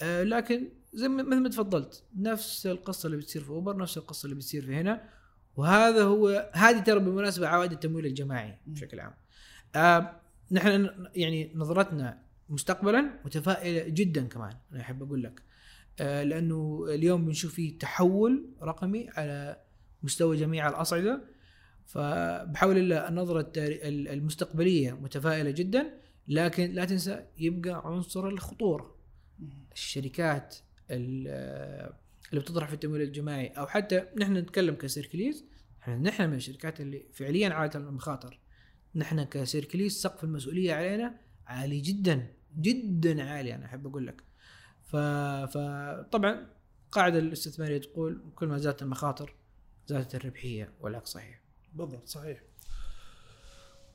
[0.00, 4.36] آه، لكن زي مثل ما تفضلت نفس القصة اللي بتصير في اوبر نفس القصة اللي
[4.36, 5.08] بتصير في هنا.
[5.56, 8.58] وهذا هو هذه ترى بالمناسبة عوائد التمويل الجماعي.
[8.66, 9.14] بشكل عام.
[9.76, 10.20] آه
[10.50, 15.42] نحن يعني نظرتنا مستقبلا متفائلة جدا كمان أنا أحب أقول لك.
[16.00, 19.60] آه لأنه اليوم بنشوف فيه تحول رقمي على
[20.02, 21.24] مستوى جميع الأصعدة.
[21.86, 25.94] فبحول الله النظرة المستقبلية متفائلة جدا
[26.28, 28.94] لكن لا تنسى يبقى عنصر الخطورة.
[29.72, 31.94] الشركات ال- اللي
[32.32, 35.44] بتطرح في التمويل الجماعي أو حتى نحن نتكلم كسيركليز
[35.88, 38.40] نحن من الشركات اللي فعليا عاليه المخاطر.
[38.94, 42.26] نحن كسيركليز سقف المسؤولية علينا عالي جدا
[42.58, 44.22] جدا عالي أنا أحب أقول لك.
[44.84, 46.46] فطبعا
[46.90, 49.34] قاعدة الاستثمارية تقول كل ما زادت المخاطر
[49.86, 51.40] زادت الربحية والعكس صحيح.
[51.72, 52.42] بالضبط صحيح.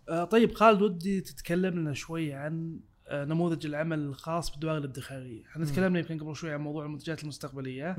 [0.10, 5.66] آه طيب خالد ودي تتكلم لنا شوي عن آه نموذج العمل الخاص بالدوائر الادخارية، إحنا
[5.66, 5.72] مم.
[5.72, 7.98] تكلمنا يمكن قبل شوي عن موضوع المنتجات المستقبلية،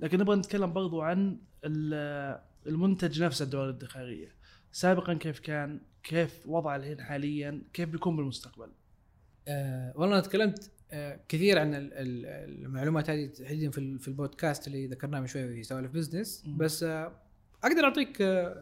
[0.00, 4.28] لكن نبغى نتكلم برضو عن ال- المنتج نفسه الدوائر الادخارية.
[4.72, 8.68] سابقا كيف كان؟ كيف وضعه الحين حاليا؟ كيف بيكون بالمستقبل؟
[9.48, 14.08] أه والله أنا تكلمت أه كثير عن ال- ال- المعلومات هذه تحديدا في ال- في
[14.08, 16.56] البودكاست اللي ذكرناه من شوي في سوالف بزنس مم.
[16.56, 17.12] بس أه
[17.64, 18.20] أقدر أعطيك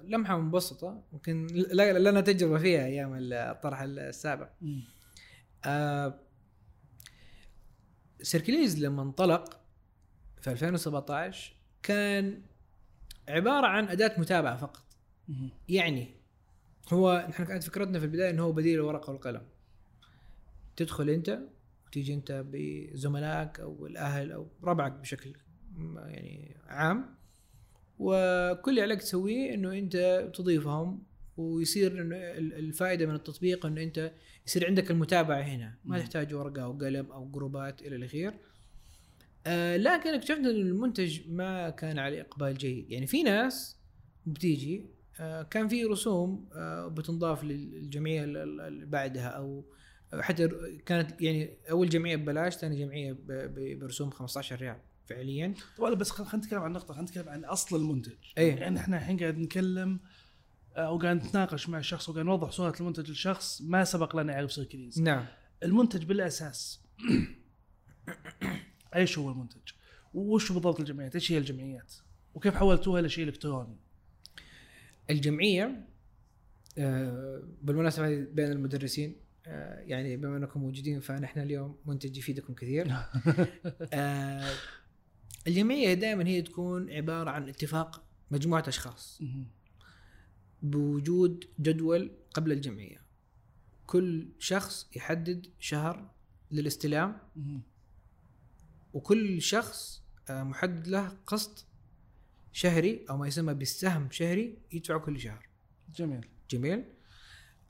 [0.09, 4.49] لمحة مبسطة ممكن ل- لنا تجربة فيها أيام الطرح السابق
[5.65, 6.21] أه
[8.23, 9.61] سيركليز لما انطلق
[10.41, 12.43] في 2017 كان
[13.29, 14.85] عبارة عن أداة متابعة فقط.
[15.69, 16.15] يعني
[16.93, 19.43] هو نحن كانت فكرتنا في البداية إنه هو بديل الورقة والقلم
[20.77, 21.39] تدخل أنت
[21.87, 25.37] وتيجي أنت بزملائك أو الأهل أو ربعك بشكل
[25.97, 27.15] يعني عام
[27.99, 31.03] وكل اللي عليك تسويه إنه أنت تضيفهم
[31.41, 31.93] ويصير
[32.59, 34.13] الفائدة من التطبيق إنه أنت
[34.47, 35.75] يصير عندك المتابعة هنا.
[35.85, 35.99] ما.
[35.99, 38.35] تحتاج ورقة أو قلم أو جروبات إلى الأخير.
[39.47, 42.91] آه لكن أكتشفت إن المنتج ما كان عليه إقبال جيد.
[42.91, 43.77] يعني في ناس
[44.27, 44.85] بتيجي
[45.21, 49.65] آه كان في رسوم آه بتنضاف للجمعية ال- ال- اللي بعدها أو
[50.21, 50.49] حتى
[50.87, 53.17] كانت يعني أول جمعية ببلاش ثاني جمعية
[53.81, 54.77] برسوم 15 ريال
[55.07, 55.55] فعليا.
[55.79, 58.13] طبعا بس خل- خلينا نتكلم عن نقطة خلينا نتكلم عن أصل المنتج.
[58.39, 58.55] إيه.
[58.57, 60.01] يعني إحنا الحين قاعد نتكلم
[60.79, 65.27] وقاعد نتناقش مع الشخص وقاعد نوضح صورة المنتج للشخص ما سبق لنا يعرف سيركليز نعم
[65.63, 66.81] المنتج بالأساس
[68.97, 69.73] إيش هو المنتج؟
[70.15, 71.95] وش بالضبط الجمعيات؟ إيش هي الجمعيات؟
[72.35, 73.77] وكيف حولتوها لشيء إلكتروني؟
[75.11, 75.87] الجمعية
[76.79, 79.17] آه، بالمناسبة بين المدرسين
[79.47, 82.93] آه، يعني بما أنكم موجودين فنحن اليوم منتج يفيدكم كثير
[83.93, 84.53] آه،
[85.47, 89.23] الجمعية دائما هي تكون عبارة عن اتفاق مجموعة أشخاص
[90.63, 93.01] بوجود جدول قبل الجمعية
[93.87, 96.11] كل شخص يحدد شهر
[96.51, 97.19] للاستلام
[98.95, 101.67] وكل شخص آه، محدد له قسط
[102.53, 105.49] شهري أو ما يسمى بالسهم شهري يدفعه كل شهر
[105.97, 106.85] جميل جميل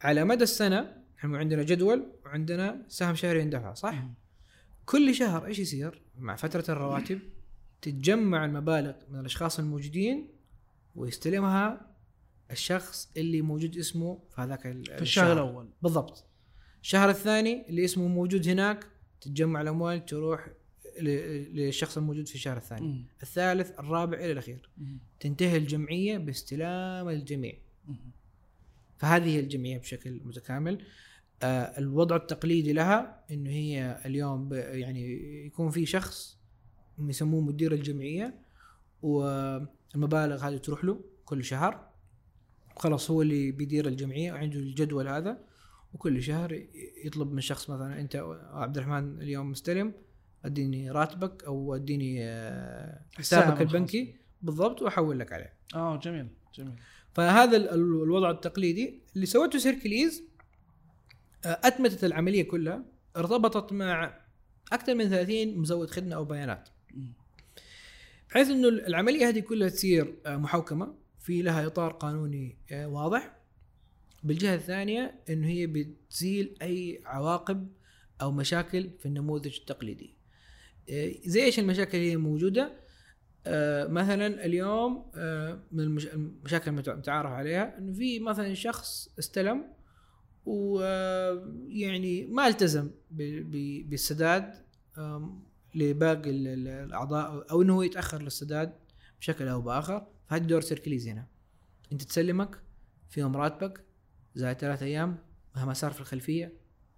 [0.03, 4.15] على مدى السنة إحنا عندنا جدول وعندنا سهم شهري يندفع صح؟ مم.
[4.87, 7.21] كل شهر إيش يصير؟ مع فترة الرواتب
[7.83, 10.29] تتجمع المبالغ من الأشخاص الموجودين
[10.97, 11.90] ويستلمها
[12.51, 15.33] الشخص اللي موجود اسمه في هذاك في الشهر.
[15.33, 15.69] الأول.
[15.83, 16.25] بالضبط.
[16.83, 18.87] الشهر الثاني اللي اسمه موجود هناك
[19.21, 20.49] تتجمع الأموال تروح
[21.01, 22.87] للشخص الموجود في الشهر الثاني.
[22.87, 23.07] مم.
[23.23, 24.71] الثالث الرابع إلى الأخير.
[24.79, 24.99] مم.
[25.21, 27.55] تنتهي الجمعية باستلام الجميع.
[27.89, 27.97] مم.
[28.99, 30.85] فهذه الجمعية بشكل متكامل.
[31.43, 35.03] آه الوضع التقليدي لها إنه هي اليوم يعني
[35.47, 36.39] يكون في شخص
[36.99, 38.35] يسموه مدير الجمعية
[39.03, 41.90] والمبالغ هذه تروح له كل شهر.
[42.81, 45.39] خلاص هو اللي بيدير الجمعية وعنده الجدول هذا
[45.95, 46.67] وكل شهر
[47.05, 48.17] يطلب من شخص مثلا أنت
[48.53, 49.93] عبد الرحمن اليوم مستلم
[50.45, 54.15] أديني راتبك أو أديني آه، حسابك البنكي.
[54.43, 55.53] بالضبط وأحول لك عليه.
[55.75, 56.73] آه جميل جميل.
[57.15, 59.01] فهذا ال- ال- الوضع التقليدي.
[59.15, 60.25] اللي سوته سيركليز
[61.45, 62.85] آه، أتمتت العملية كلها
[63.17, 64.21] ارتبطت مع
[64.73, 66.69] أكثر من 30 مزود خدمة أو بيانات.
[68.31, 70.95] بحيث إنه العملية هذه كلها تصير آه، محوكمة.
[71.21, 73.37] في لها إطار قانوني آه، واضح.
[74.23, 77.69] بالجهة الثانية إنه هي بتزيل أي عواقب
[78.23, 80.15] أو مشاكل في النموذج التقليدي.
[80.91, 82.73] آه، زي إيش المشاكل اللي موجودة؟
[83.47, 85.11] آه، مثلا اليوم
[85.73, 89.65] من المش- المشاكل المتع- المتعارف عليها إنه في مثلا شخص استلم
[90.47, 94.55] ويعني ما التزم بالسداد
[95.75, 98.73] لباقي ال- ال- الأعضاء أو إنه هو يتأخر للسداد
[99.21, 100.07] بشكل أو بآخر.
[100.31, 101.27] فهذا دور سيركليز هنا.
[101.93, 102.59] انت تسلمك
[103.09, 103.85] فيهم راتبك
[104.35, 105.19] زائد ثلاث أيام
[105.57, 106.53] مهما صار في الخلفية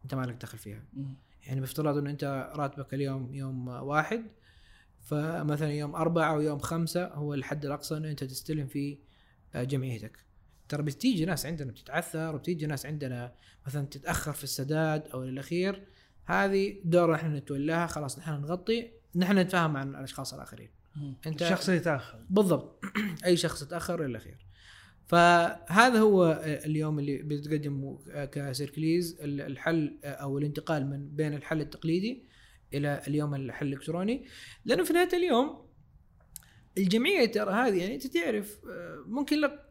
[0.04, 0.84] انت ما لك دخل فيها.
[1.46, 4.24] يعني بافتراض إنه انت راتبك اليوم يوم واحد
[5.00, 8.98] فمثلا يوم أربعة أو يوم خمسة هو الحد الأقصى إنه أنت تستلم فيه
[9.54, 10.18] آه، جمعيتك.
[10.68, 13.34] ترى بتيجي ناس عندنا بتتعثر وبتيجي ناس عندنا
[13.66, 15.86] مثلا تتأخر في السداد أو الأخير.
[16.24, 20.81] هذه دورنا إحنا نتولاها خلاص نحن نغطي نحن نتفاهم مع الأشخاص الآخرين.
[21.26, 22.26] الشخص اللي يتأخر.
[22.30, 22.84] بالضبط.
[23.26, 24.46] أي شخص تأخر إلى الأخير.
[25.06, 27.98] فهذا هو اليوم اللي بتقدم
[28.32, 32.24] كسيركليز الحل أو الانتقال من بين الحل التقليدي
[32.74, 34.26] إلى اليوم الحل الإلكتروني.
[34.64, 35.66] لأنه في نهاية اليوم
[36.78, 39.68] الجمعية ترى هذه يعني أنت تعرف آه، ممكن لك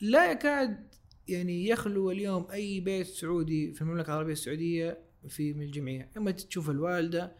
[0.00, 0.94] لا يكاد
[1.28, 6.10] يعني يخلو اليوم أي بيت سعودي في المملكة العربية السعودية في من الجمعية.
[6.16, 7.36] إما تشوف الوالدة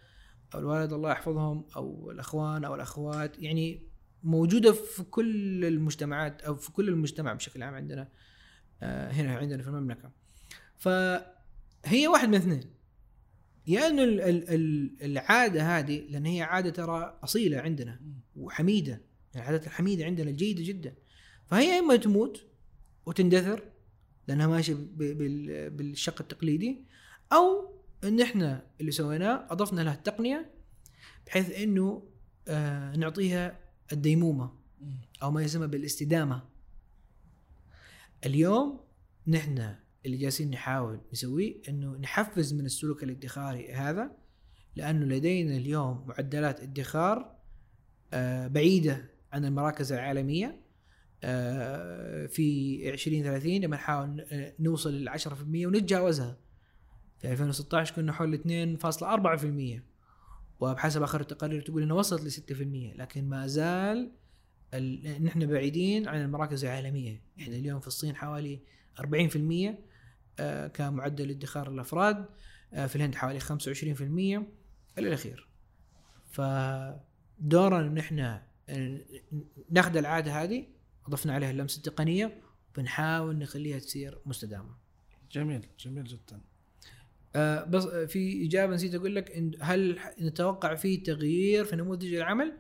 [0.55, 3.87] أو الوالد الله يحفظهم أو الأخوان أو الأخوات يعني
[4.23, 8.09] موجودة في كل المجتمعات أو في كل المجتمع بشكل عام عندنا
[8.83, 10.11] آه، هنا عندنا في المملكة.
[10.77, 12.61] فهي واحد من اثنين.
[13.67, 18.01] يا إنه ال- ال- ال- العادة هذه لأن هي عادة ترى أصيلة عندنا
[18.37, 19.01] وحميدة
[19.37, 20.95] العادات الحميدة عندنا الجيدة جدا.
[21.47, 22.47] فهي إما تموت
[23.07, 23.63] وتندثر
[24.29, 24.77] لأنها ماشية
[25.69, 26.85] بالشق التقليدي
[27.33, 30.51] أو إن إحنا اللي سويناه أضفنا لها التقنية
[31.27, 32.09] بحيث إنه
[32.49, 33.59] آه نعطيها
[33.93, 34.67] الديمومة.
[35.23, 36.43] أو ما يسمى بالاستدامة
[38.27, 38.81] اليوم
[39.27, 39.75] نحن
[40.07, 44.11] اللي جالسين نحاول نسويه إنه نحفز من السلوك الادخاري هذا
[44.77, 47.37] لأنه لدينا اليوم معدلات ادخار
[48.13, 50.61] آه، بعيدة عن المراكز العالمية
[51.25, 56.37] آه، في 2030 لما نحاول آه، نوصل لل 10% ونتجاوزها
[57.27, 59.83] في 2016 كنا حول 2.4%
[60.61, 64.13] وبحسب آخر التقارير تقول إنها وصلت ل 6% لكن ما زال
[64.75, 67.23] ال- نحن بعيدين عن المراكز العالمية.
[67.37, 68.61] يعني اليوم في الصين حوالي
[69.01, 69.79] 40%
[70.41, 72.27] آه، كمعدل ادخار الأفراد
[72.73, 74.47] آه، في الهند حوالي 25%
[74.99, 75.49] إلى الأخير.
[76.31, 78.47] فدورنا إن إحنا
[79.71, 80.67] ناخذ العادة هذه
[81.07, 82.41] أضفنا عليها اللمسة التقنية
[82.77, 84.77] بنحاول نخليها تصير مستدامة.
[85.33, 86.41] جميل جميل جدا.
[87.37, 92.53] آه، بس في إجابة نسيت أقول لك هل نتوقع في تغيير في نموذج العمل؟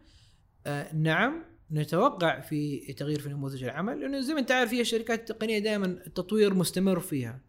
[0.66, 5.18] آه، نعم نتوقع في تغيير في نموذج العمل لأنه زي ما أنت عارف هي الشركات
[5.30, 7.40] التقنية دائما التطوير مستمر فيها.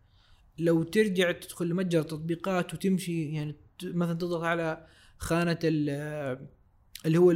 [0.59, 6.47] لو ترجع تدخل لمتجر تطبيقات وتمشي يعني مثلا تضغط على خانة ال-
[7.05, 7.31] اللي هو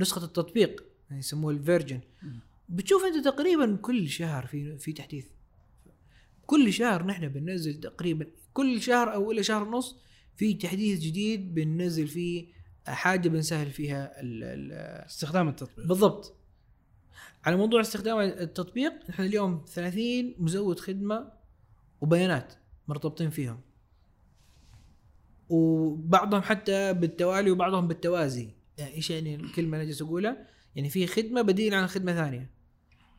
[0.00, 2.00] نسخة التطبيق يعني يسموه الفيرجن.
[2.68, 5.26] بتشوف أنت تقريبا كل شهر في في تحديث
[6.50, 9.96] كل شهر نحن بننزل تقريبا كل شهر أو إلى شهر ونص
[10.36, 12.46] في تحديث جديد بننزل فيه
[12.86, 14.72] حاجة بنسهل فيها ال ال
[15.06, 15.86] استخدام التطبيق.
[15.86, 16.36] بالضبط.
[17.44, 21.32] على موضوع استخدام التطبيق نحن اليوم 30 مزود خدمة
[22.00, 22.54] وبيانات
[22.88, 23.60] مرتبطين فيهم.
[25.48, 28.50] وبعضهم حتى بالتوالي وبعضهم بالتوازي.
[28.78, 30.46] يعني إيش يعني الكلمة اللي جالس أقولها؟
[30.76, 32.50] يعني في خدمة بديل عن خدمة ثانية.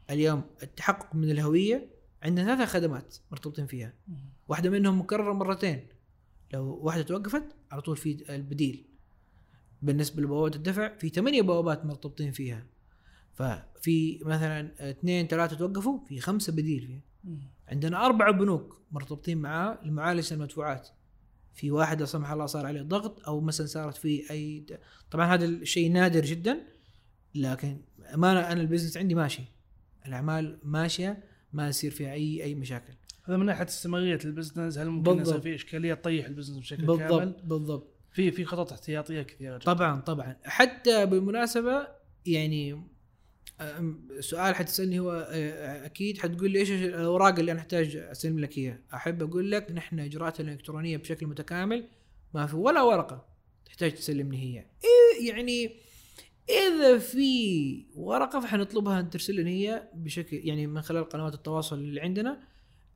[0.10, 1.91] اليوم التحقق من الهوية
[2.24, 3.94] عندنا ثلاث خدمات مرتبطين فيها.
[4.48, 5.88] واحدة منهم مكررة مرتين.
[6.54, 8.86] لو واحدة توقفت على طول في البديل.
[9.82, 12.66] بالنسبة لبوابات الدفع في ثمانية بوابات مرتبطين فيها.
[13.34, 17.02] ففي مثلا اثنين ثلاثة توقفوا في خمسة بديل فيها.
[17.68, 20.90] عندنا أربع بنوك مرتبطين معاه لمعالجه المدفوعات.
[21.54, 24.80] في واحد لا سمح الله صار عليه ضغط أو مثلا صارت فيه أي د-
[25.12, 26.68] طبعا هذا الشيء نادر جدا
[27.36, 27.82] لكن
[28.14, 29.44] امانه أنا ال business عندي ماشي.
[30.06, 31.24] الأعمال ماشية.
[31.54, 32.94] ما يصير فيها اي أي مشاكل.
[33.24, 35.42] هذا من ناحية استمرارية ال business هل ممكن يصير.
[35.42, 37.96] في إشكالية تطيح ال business بشكل بالضبط كامل؟ بالضبط.
[38.12, 39.66] في في خطط احتياطية كثيرة جدا.
[39.66, 40.38] طبعا طبعا.
[40.44, 41.88] حتى بالمناسبة
[42.26, 42.84] يعني
[44.20, 45.12] سؤال حتسألني هو
[45.86, 50.00] أكيد حتقول لي إيش الأوراق اللي أنا احتاج أسلم لك إياها؟ أحب أقول لك نحن
[50.00, 51.88] اجراءاتنا الالكترونيه بشكل متكامل
[52.34, 53.26] ما في ولا ورقة
[53.66, 54.58] تحتاج تسلمني هي.
[54.60, 55.76] إيه يعني
[56.50, 62.02] إذا في ورقة فحنطلبها أن ترسل لنا هي بشكل يعني من خلال قنوات التواصل اللي
[62.02, 62.40] عندنا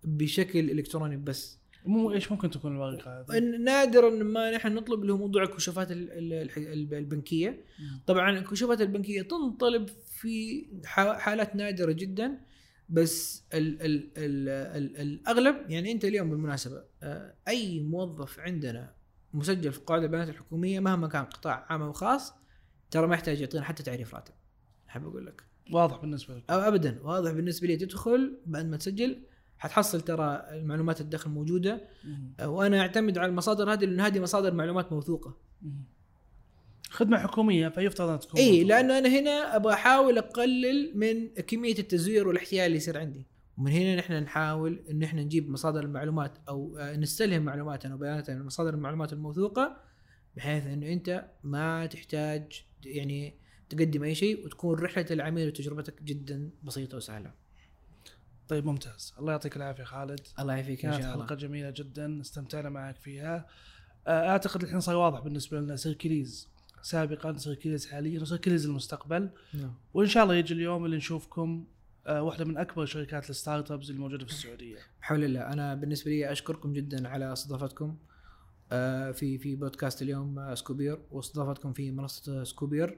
[0.03, 5.17] بشكل إلكتروني بس مو إيش ممكن تكون الورقة هذه؟ نادرا ما نحن نطلب اللي هو
[5.17, 7.63] موضوع الكشوفات البنكية.
[8.07, 10.65] طبعا الكشوفات البنكية تنطلب في
[11.17, 12.37] حالات نادرة جدا
[12.89, 18.93] بس ال ال ال ال الأغلب يعني أنت اليوم بالمناسبة آه، أي موظف عندنا
[19.33, 22.33] مسجل في قواعد البيانات الحكومية مهما كان قطاع عام أو خاص
[22.95, 24.33] ترى ما يحتاج يعطينا حتى تعريف راتب.
[24.89, 25.43] أحب أقول لك.
[25.71, 26.43] واضح بالنسبة لك.
[26.49, 27.77] أو ابدا واضح بالنسبة لي.
[27.77, 29.19] تدخل بعد ما تسجل
[29.57, 31.81] حتحصل ترى معلومات الدخل موجودة.
[32.03, 32.33] مم.
[32.45, 35.37] وأنا أعتمد على المصادر هذه لأن هذه مصادر معلومات موثوقة.
[35.61, 35.83] مم.
[36.89, 38.63] خدمة حكومية فيفترض ان تكون إي.
[38.63, 43.25] لأنه أنا هنا أبغى أحاول أقلل من كمية التزوير والإحتيال اللي يصير عندي.
[43.57, 48.45] ومن هنا نحن نحاول إن إحنا نجيب مصادر المعلومات أو آه، نستلهم معلوماتنا وبياناتنا من
[48.45, 49.77] مصادر المعلومات الموثوقة.
[50.37, 53.35] بحيث إنه أنت ما تحتاج يعني
[53.69, 57.31] تقدم أي شيء وتكون رحلة العميل وتجربتك جدا بسيطة وسهلة.
[58.47, 59.13] طيب ممتاز.
[59.19, 60.19] الله يعطيك العافية خالد.
[60.39, 61.11] الله يعافيك إن شاء الله.
[61.11, 63.47] حلقة جميلة جدا استمتعنا معك فيها.
[64.07, 66.49] آه، أعتقد الحين صار واضح بالنسبة لنا سيركليز
[66.81, 69.29] سابقا سيركليز حاليا وسيركليز المستقبل.
[69.53, 69.73] نعم.
[69.93, 71.65] وإن شاء الله يجي اليوم اللي نشوفكم
[72.07, 74.77] آه، واحدة من أكبر شركات ال startups الموجودة في السعودية.
[75.01, 75.53] بحول الله.
[75.53, 77.97] أنا بالنسبة لي أشكركم جدا على استضافتكم.
[79.11, 82.97] في في بودكاست اليوم آه، سكوبير واستضافتكم في منصة سكوبير.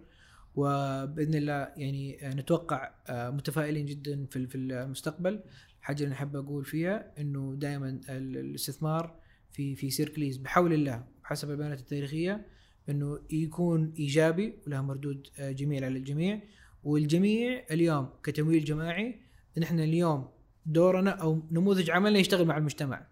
[0.56, 5.40] وبإذن الله يعني آه، نتوقع آه، متفائلين جدا في في المستقبل.
[5.82, 9.20] حاجة اللي أحب أقول فيها إنه دائما ال- الاستثمار
[9.52, 12.46] في في سيركليز بحول الله بحسب البيانات التاريخية
[12.90, 16.42] إنه يكون إيجابي وله مردود آه، جميل على الجميع.
[16.84, 19.20] والجميع اليوم كتمويل جماعي
[19.58, 20.30] نحن اليوم
[20.66, 23.08] دورنا أو نموذج عملنا يشتغل مع المجتمع.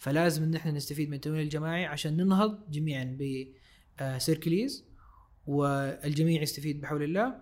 [0.00, 3.18] فلازم إن إحنا نستفيد من التمويل الجماعي عشان ننهض جميعا
[4.00, 4.84] بسيركليز
[5.46, 7.34] والجميع يستفيد بحول الله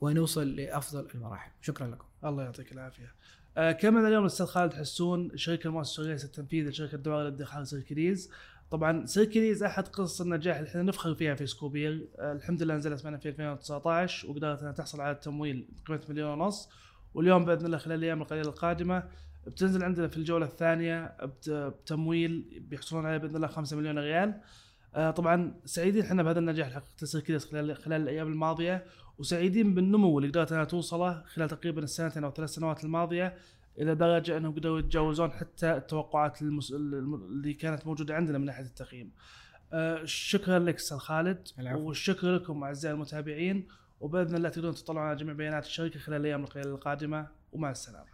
[0.00, 1.50] ونوصل لأفضل المراحل.
[1.60, 2.04] شكرا لكم.
[2.24, 3.14] الله يعطيك العافية.
[3.56, 8.30] آه اليوم الاستاذ خالد حسون الشريك المؤسس الرئيس التنفيذي لشركة دوائر الادخار سيركليز
[8.70, 13.04] طبعا سيركليز أحد قصص النجاح اللي إحنا نفخر فيها في سكوبير آه الحمد لله نزلت
[13.04, 16.68] معنا في 2019 وقدرت إنها تحصل على التمويل بقيمة مليون ونص.
[17.14, 19.02] واليوم بإذن الله خلال الأيام القليلة القادمة
[19.46, 24.40] بتنزل عندنا في الجولة الثانية بت- بتمويل بيحصلون عليه بإذن الله 5 مليون ريال
[24.94, 28.84] آه طبعا سعيدين إحنا بهذا النجاح اللي حققته سيركليز خلال خلال الأيام الماضية
[29.18, 33.34] وسعيدين بالنمو اللي قدرت إنها توصله خلال تقريبا السنتين أو ثلاث سنوات الماضية
[33.78, 36.72] إلى درجة إنهم قدروا يتجاوزون حتى التوقعات المس...
[36.72, 39.12] الم- اللي كانت موجودة عندنا من ناحية التقييم.
[39.72, 41.88] آه شكرا لك أستاذ خالد العفو.
[41.88, 43.68] والشكر لكم أعزائي المتابعين
[44.00, 48.13] وبإذن الله تقدرون تطلعون على جميع بيانات الشركة خلال الأيام القليلة القادمة ومع السلامة.